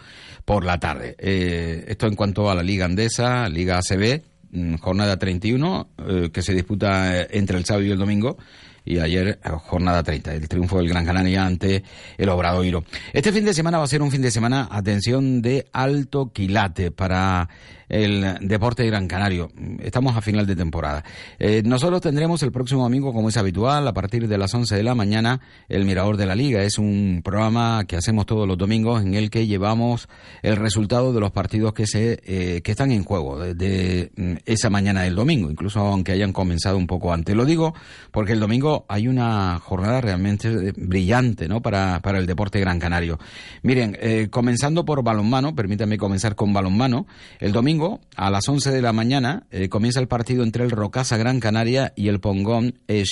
[0.44, 1.14] por la tarde.
[1.18, 6.42] Eh, esto en cuanto a la Liga Andesa, Liga ACB, mm, jornada 31, eh, que
[6.42, 8.36] se disputa entre el sábado y el domingo
[8.84, 11.82] y ayer eh, jornada 30, el triunfo del Gran Canaria ante
[12.18, 12.84] el Obradoiro.
[13.12, 16.90] Este fin de semana va a ser un fin de semana, atención, de alto quilate
[16.90, 17.48] para
[17.94, 19.50] el deporte Gran Canario.
[19.78, 21.04] Estamos a final de temporada.
[21.38, 24.82] Eh, nosotros tendremos el próximo domingo, como es habitual, a partir de las 11 de
[24.82, 26.64] la mañana, el Mirador de la Liga.
[26.64, 30.08] Es un programa que hacemos todos los domingos en el que llevamos
[30.42, 34.34] el resultado de los partidos que se eh, que están en juego de, de, mm,
[34.44, 37.36] esa mañana del domingo, incluso aunque hayan comenzado un poco antes.
[37.36, 37.74] Lo digo
[38.10, 41.62] porque el domingo hay una jornada realmente brillante, ¿no?
[41.62, 43.20] Para, para el deporte Gran Canario.
[43.62, 47.06] Miren, eh, comenzando por balonmano, permítanme comenzar con balonmano.
[47.38, 47.83] El domingo
[48.16, 51.92] a las 11 de la mañana, eh, comienza el partido entre el Rocasa Gran Canaria
[51.96, 53.04] y el Pongón eh,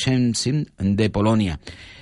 [0.78, 1.60] de Polonia.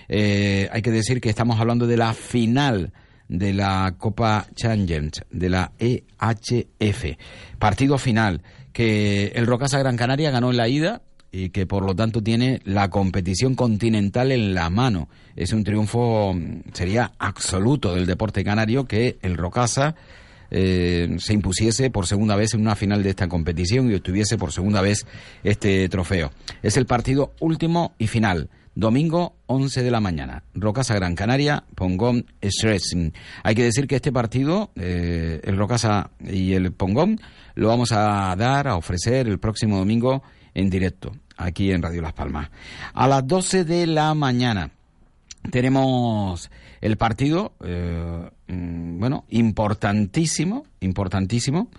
[0.09, 2.93] Eh, hay que decir que estamos hablando de la final
[3.29, 7.17] de la Copa Challenge, de la EHF.
[7.59, 8.43] Partido final
[8.73, 11.03] que el Rocasa Gran Canaria ganó en la ida
[11.33, 15.09] y que por lo tanto tiene la competición continental en la mano.
[15.37, 19.95] Es un triunfo, mm, sería absoluto del deporte canario que el Rocasa
[20.51, 24.53] eh, se impusiese por segunda vez en una final de esta competición y obtuviese por
[24.53, 25.07] segunda vez
[25.45, 26.31] este trofeo.
[26.63, 28.51] Es el partido último y final.
[28.75, 30.45] Domingo 11 de la mañana.
[30.55, 33.13] Rocasa Gran Canaria, Pongón Stressing.
[33.43, 37.21] Hay que decir que este partido, eh, el Rocasa y el Pongón,
[37.57, 40.23] lo vamos a dar, a ofrecer el próximo domingo
[40.55, 42.49] en directo, aquí en Radio Las Palmas.
[42.95, 44.71] A las 12 de la mañana
[45.51, 51.71] tenemos el partido, eh, mm, bueno, importantísimo, importantísimo,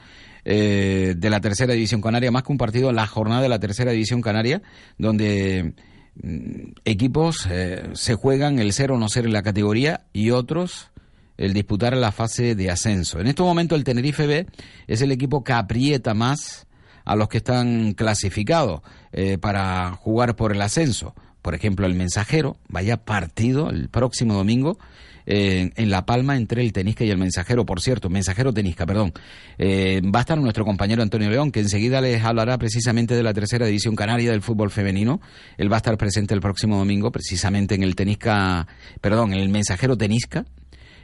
[0.46, 3.92] eh, de la tercera división canaria, más que un partido, la jornada de la tercera
[3.92, 4.62] división canaria,
[4.98, 5.74] donde
[6.22, 10.92] mm, equipos eh, se juegan el ser o no ser en la categoría y otros
[11.38, 13.20] el disputar la fase de ascenso.
[13.20, 14.46] En este momento el Tenerife B
[14.88, 16.68] es el equipo que aprieta más
[17.04, 22.58] a los que están clasificados eh, para jugar por el ascenso por ejemplo, el mensajero,
[22.68, 24.78] vaya partido el próximo domingo
[25.26, 27.66] eh, en La Palma entre el Tenisca y el Mensajero.
[27.66, 29.14] Por cierto, Mensajero Tenisca, perdón.
[29.58, 33.34] Eh, va a estar nuestro compañero Antonio León, que enseguida les hablará precisamente de la
[33.34, 35.22] tercera división canaria del fútbol femenino.
[35.58, 38.68] Él va a estar presente el próximo domingo, precisamente en el Tenisca,
[39.00, 40.46] perdón, en el Mensajero Tenisca.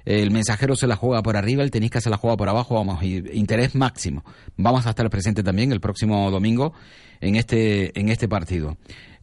[0.08, 3.04] El mensajero se la juega por arriba, el tenisca se la juega por abajo, vamos,
[3.04, 4.24] interés máximo.
[4.56, 6.72] Vamos a estar presente también el próximo domingo
[7.20, 8.78] en este, en este partido.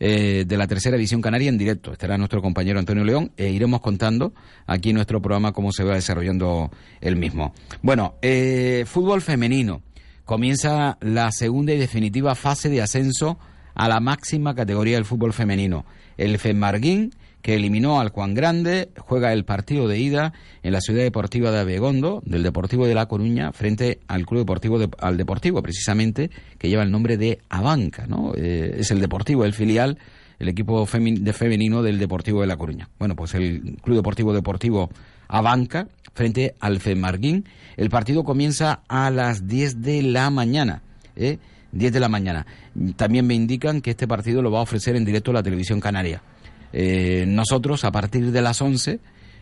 [0.06, 1.90] Eh, de la tercera edición canaria en directo.
[1.90, 4.34] Estará nuestro compañero Antonio León e iremos contando
[4.66, 7.54] aquí en nuestro programa cómo se va desarrollando el mismo.
[7.80, 9.80] Bueno, eh, fútbol femenino.
[10.26, 13.38] Comienza la segunda y definitiva fase de ascenso
[13.74, 15.86] a la máxima categoría del fútbol femenino.
[16.18, 17.14] El Femarguín
[17.44, 20.32] que eliminó al Juan Grande, juega el partido de ida
[20.62, 24.78] en la Ciudad Deportiva de Abegondo, del Deportivo de La Coruña, frente al Club Deportivo,
[24.98, 28.32] al Deportivo, precisamente, que lleva el nombre de Abanca, ¿no?
[28.34, 29.98] Eh, es el Deportivo, el filial,
[30.38, 32.88] el equipo de femenino del Deportivo de La Coruña.
[32.98, 34.88] Bueno, pues el Club Deportivo Deportivo
[35.28, 37.44] Abanca frente al Femarguín.
[37.76, 40.80] El partido comienza a las 10 de la mañana.
[41.14, 41.36] ¿eh?
[41.72, 42.46] 10 de la mañana.
[42.96, 46.22] También me indican que este partido lo va a ofrecer en directo la televisión canaria.
[46.76, 48.98] Eh, nosotros, a partir de las 11,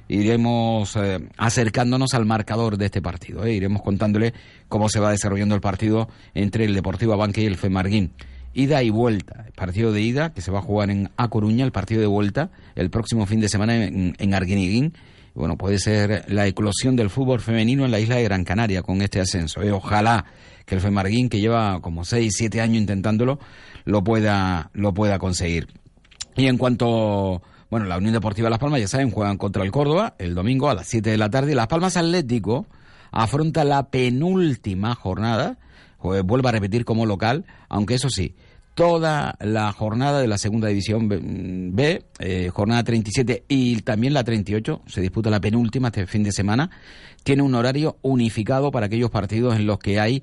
[0.08, 3.46] iremos eh, acercándonos al marcador de este partido.
[3.46, 3.54] ¿eh?
[3.54, 4.34] Iremos contándole
[4.68, 8.12] cómo se va desarrollando el partido entre el Deportivo Abanque y el Femarguín.
[8.52, 9.44] Ida y vuelta.
[9.46, 12.06] El partido de ida, que se va a jugar en A Coruña, el partido de
[12.06, 14.92] vuelta, el próximo fin de semana en, en Arguiniguín.
[15.32, 19.00] Bueno, puede ser la eclosión del fútbol femenino en la isla de Gran Canaria con
[19.00, 19.62] este ascenso.
[19.62, 19.72] ¿eh?
[19.72, 20.26] Ojalá
[20.66, 23.38] que el Femarguín, que lleva como 6, 7 años intentándolo,
[23.86, 25.68] lo pueda, lo pueda conseguir.
[26.36, 30.14] Y en cuanto bueno, la Unión Deportiva Las Palmas, ya saben, juegan contra el Córdoba
[30.18, 31.54] el domingo a las 7 de la tarde.
[31.54, 32.66] Las Palmas Atlético
[33.10, 35.56] afronta la penúltima jornada,
[35.98, 38.34] vuelve a repetir como local, aunque eso sí,
[38.74, 44.82] toda la jornada de la segunda división B, eh, jornada 37 y también la 38,
[44.86, 46.70] se disputa la penúltima este fin de semana,
[47.22, 50.22] tiene un horario unificado para aquellos partidos en los que hay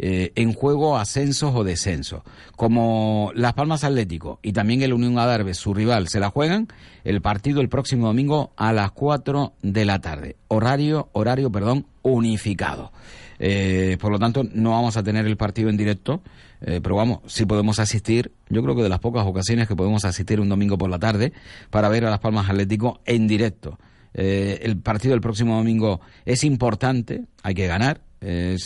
[0.00, 2.22] eh, en juego ascensos o descensos.
[2.54, 6.68] Como Las Palmas Atlético y también el Unión Adarve, su rival, se la juegan,
[7.02, 10.36] el partido el próximo domingo a las 4 de la tarde.
[10.46, 12.92] Horario, horario, perdón, unificado.
[13.40, 16.22] Eh, por lo tanto, no vamos a tener el partido en directo,
[16.60, 20.04] eh, pero vamos, si podemos asistir, yo creo que de las pocas ocasiones que podemos
[20.04, 21.32] asistir un domingo por la tarde
[21.70, 23.80] para ver a Las Palmas Atlético en directo.
[24.14, 28.00] el partido del próximo domingo es importante, hay que ganar,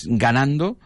[0.07, 0.77] ganando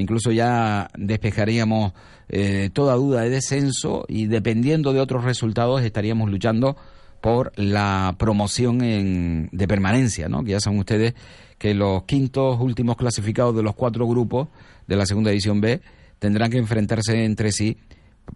[0.00, 1.92] incluso ya despejaríamos
[2.28, 6.76] eh, toda duda de descenso y dependiendo de otros resultados estaríamos luchando
[7.20, 10.44] por la promoción en, de permanencia, ¿no?
[10.44, 11.14] que ya saben ustedes
[11.58, 14.48] que los quintos últimos clasificados de los cuatro grupos
[14.86, 15.80] de la segunda división B
[16.18, 17.76] tendrán que enfrentarse entre sí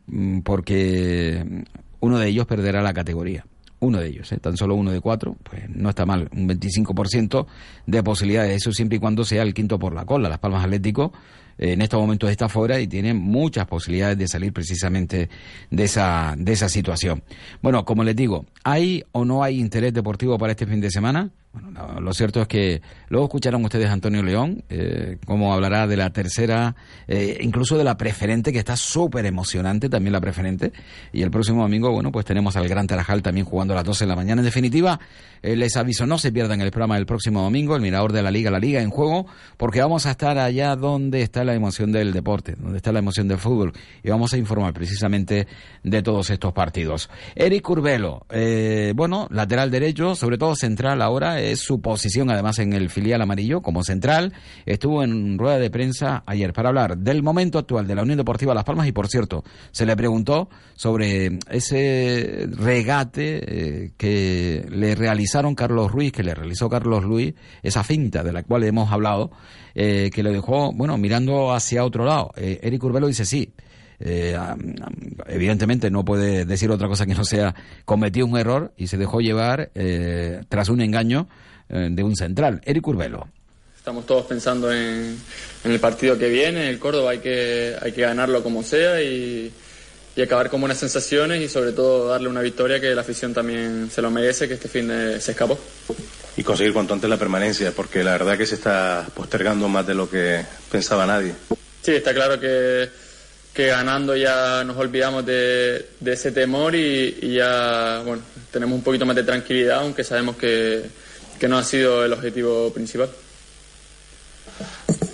[0.07, 1.65] mm, porque
[2.01, 3.45] uno de ellos perderá la categoría
[3.81, 4.39] uno de ellos, ¿eh?
[4.39, 7.47] tan solo uno de cuatro, pues no está mal, un 25%
[7.87, 10.29] de posibilidades, eso siempre y cuando sea el quinto por la cola.
[10.29, 11.13] Las Palmas Atlético
[11.61, 15.29] en estos momentos está fuera y tiene muchas posibilidades de salir precisamente
[15.71, 17.23] de esa, de esa situación.
[17.61, 21.31] Bueno, como les digo, ¿hay o no hay interés deportivo para este fin de semana?
[21.53, 25.97] Bueno, lo cierto es que luego escucharon ustedes a Antonio León, eh, cómo hablará de
[25.97, 26.77] la tercera,
[27.09, 30.73] eh, incluso de la preferente, que está súper emocionante también la preferente.
[31.13, 34.05] Y el próximo domingo, bueno, pues tenemos al Gran Tarajal también jugando a las 12
[34.05, 34.43] de la mañana.
[34.43, 35.01] En definitiva,
[35.43, 38.31] eh, les aviso, no se pierdan el programa del próximo domingo, el Mirador de la
[38.31, 39.27] Liga, la Liga en juego,
[39.57, 43.27] porque vamos a estar allá donde está la emoción del deporte, donde está la emoción
[43.27, 43.73] del fútbol.
[44.05, 45.49] Y vamos a informar precisamente
[45.83, 47.11] de todos estos partidos.
[47.35, 48.25] Eric Curbelo,
[48.95, 53.83] bueno, lateral derecho, sobre todo central ahora su posición además en el filial amarillo como
[53.83, 54.33] central.
[54.67, 58.55] Estuvo en rueda de prensa ayer para hablar del momento actual de la Unión Deportiva
[58.55, 63.41] Las Palmas y por cierto, se le preguntó sobre ese regate
[63.85, 68.43] eh, que le realizaron Carlos Ruiz, que le realizó Carlos Ruiz, esa finta de la
[68.43, 69.31] cual hemos hablado,
[69.75, 72.33] eh, que le dejó, bueno, mirando hacia otro lado.
[72.37, 73.53] Eh, Eric Urbelo dice sí.
[74.01, 79.21] Evidentemente no puede decir otra cosa que no sea cometió un error y se dejó
[79.21, 79.71] llevar
[80.49, 81.29] tras un engaño
[81.73, 82.61] eh, de un central.
[82.65, 83.29] Eric Urbelo.
[83.77, 85.17] Estamos todos pensando en,
[85.63, 89.53] el partido que viene, el Córdoba hay que, hay que ganarlo como sea y,
[90.21, 94.03] acabar con buenas sensaciones y sobre todo darle una victoria que la afición también se
[94.03, 94.89] lo merece, que este fin
[95.19, 95.59] se escapó.
[96.37, 99.95] Y conseguir cuanto antes la permanencia, porque la verdad que se está postergando más de
[99.95, 101.33] lo que pensaba nadie.
[101.81, 102.91] Sí, está claro que,
[103.61, 109.15] que ganando ya nos olvidamos de, ese temor y, ya bueno, tenemos un poquito más
[109.15, 110.83] de tranquilidad, aunque sabemos que
[111.39, 113.11] que no ha sido el objetivo principal.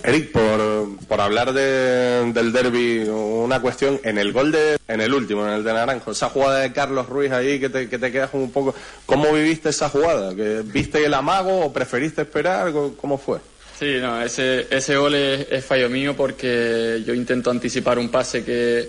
[0.04, 5.54] Eric, por, hablar del derby, una cuestión en el gol de, en el último, en
[5.54, 8.52] el de Naranjo, esa jugada de Carlos Ruiz ahí que te, que te quedas un
[8.52, 8.76] poco,
[9.06, 10.34] ¿cómo viviste esa jugada?
[10.36, 12.72] ¿Que ¿Viste el amago o preferiste esperar?
[12.96, 13.40] ¿Cómo fue?
[13.78, 18.88] Sí, no, ese, ese gol es, fallo mío porque yo intento anticipar un pase que,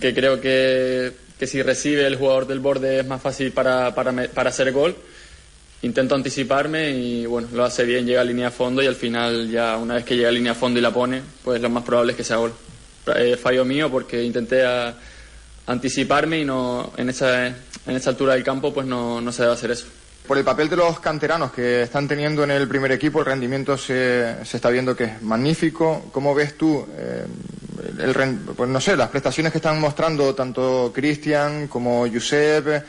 [0.00, 4.12] que creo que, que si recibe el jugador del borde es más fácil para, para,
[4.28, 4.94] para hacer gol
[5.82, 9.50] intento anticiparme y bueno, lo hace bien, llega a línea a fondo y al final
[9.50, 11.82] ya una vez que llega a línea a fondo y la pone, pues lo más
[11.82, 12.52] probable es que sea gol.
[13.40, 14.62] Fallo mío porque intenté
[15.66, 17.56] anticiparme y no en esa, en
[17.86, 19.86] esa altura del campo pues no, no se debe hacer eso.
[20.26, 23.76] Por el papel de los canteranos que están teniendo en el primer equipo, el rendimiento
[23.76, 26.10] se, se está viendo que es magnífico.
[26.12, 27.26] ¿Cómo ves tú, eh,
[27.98, 28.14] el,
[28.56, 32.84] pues no sé, las prestaciones que están mostrando tanto Cristian como Josep?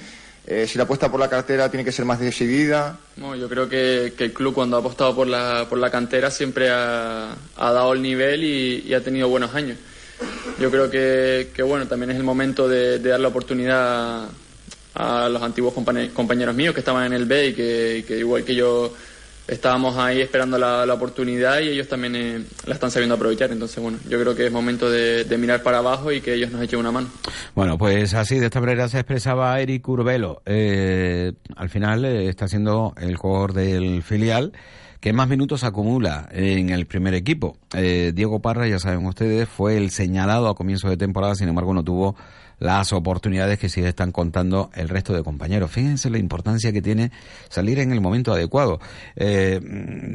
[0.46, 3.00] Eh, si la apuesta por la cartera tiene que ser más decidida.
[3.16, 6.70] No, yo creo que, el club cuando ha apostado por la, por la cantera siempre
[6.70, 9.78] ha, dado el nivel y, ha tenido buenos años.
[10.60, 14.30] yo creo que, que bueno, también es el momento de, de dar la oportunidad
[14.96, 18.94] a, los antiguos compañeros míos que estaban en el B y que, igual que yo
[19.48, 23.52] estábamos ahí esperando la, oportunidad y ellos también eh, la están sabiendo aprovechar.
[23.52, 26.62] Entonces, bueno, yo creo que es momento de, mirar para abajo y que ellos nos
[26.62, 27.10] echen una mano.
[27.56, 30.42] Bueno, pues así, de esta manera se expresaba Eric Urbelo.
[30.46, 34.54] Eh, al final eh, está siendo el jugador del filial
[35.02, 37.58] que más minutos acumula en el primer equipo.
[37.74, 41.84] Diego Parra, ya saben ustedes, fue el señalado a comienzo de temporada, sin embargo no
[41.84, 42.16] tuvo
[42.60, 45.72] las oportunidades que sí están contando el resto de compañeros.
[45.72, 47.12] Fíjense la importancia que tiene
[47.50, 48.80] salir en el momento adecuado.
[49.16, 49.60] Eh,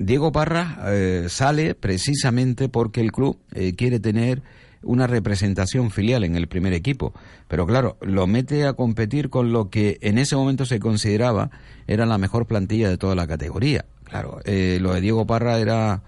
[0.00, 4.42] Diego Parra eh, sale precisamente porque el club eh, quiere tener
[4.82, 7.12] una representación filial en el primer equipo.
[7.48, 11.50] Pero claro, lo mete a competir con lo que en ese momento se consideraba
[11.86, 13.84] era la mejor plantilla de toda la categoría.
[14.04, 16.02] Claro, lo de Diego Parra era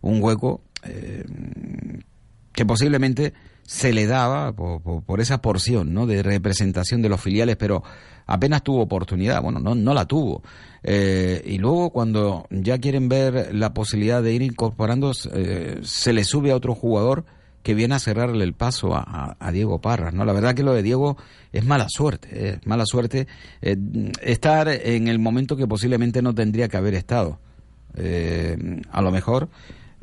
[0.00, 0.62] un hueco
[2.52, 3.34] que posiblemente
[3.72, 6.06] se le daba por, esa porción ¿no?
[6.06, 7.82] de representación de los filiales, pero
[8.26, 10.42] apenas tuvo oportunidad, bueno, no, no la tuvo.
[10.82, 16.22] Eh, y luego cuando ya quieren ver la posibilidad de ir incorporando, eh, se le
[16.24, 17.24] sube a otro jugador
[17.62, 20.26] que viene a cerrarle el paso a, Diego Parras, ¿no?
[20.26, 21.16] La verdad que lo de Diego
[21.50, 23.26] es mala suerte, es mala suerte
[23.62, 23.76] eh,
[24.20, 27.38] estar en el momento que posiblemente no tendría que haber estado.
[27.96, 29.48] a lo mejor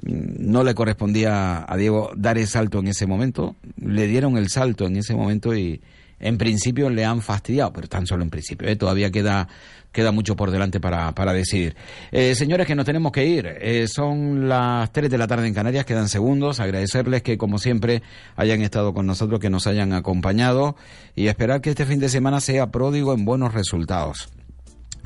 [0.02, 3.56] no le correspondía a Diego dar el salto en ese momento.
[3.78, 5.82] Le dieron el salto en ese momento y
[6.20, 8.68] en principio le han fastidiado, pero tan solo en principio.
[8.68, 8.76] ¿eh?
[8.76, 9.48] Todavía queda,
[9.92, 11.76] queda mucho por delante para, para decidir.
[12.12, 13.48] Eh, señores, que nos tenemos que ir.
[13.60, 16.60] Eh, son las 3 de la tarde en Canarias, quedan segundos.
[16.60, 18.02] Agradecerles que, como siempre,
[18.36, 20.76] hayan estado con nosotros, que nos hayan acompañado
[21.16, 24.30] y esperar que este fin de semana sea pródigo en buenos resultados.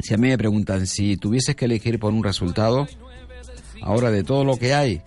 [0.02, 2.88] Si a mí me preguntan si tuvieses que elegir por un resultado,
[3.84, 5.02] Ahora, de todo lo que hay,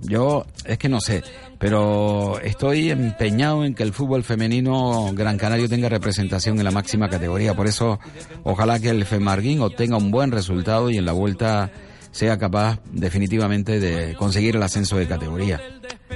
[0.00, 1.22] yo es que no sé,
[1.58, 7.08] pero estoy empeñado en que el fútbol femenino Gran Canario tenga representación en la máxima
[7.08, 7.54] categoría.
[7.54, 7.98] Por eso,
[8.42, 11.70] ojalá que el Femarguín obtenga un buen resultado y en la vuelta
[12.10, 15.60] sea capaz definitivamente de conseguir el ascenso de categoría.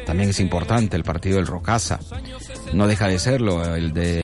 [0.06, 1.98] También es importante el partido del Rocasa.
[2.72, 4.16] No deja de serlo el de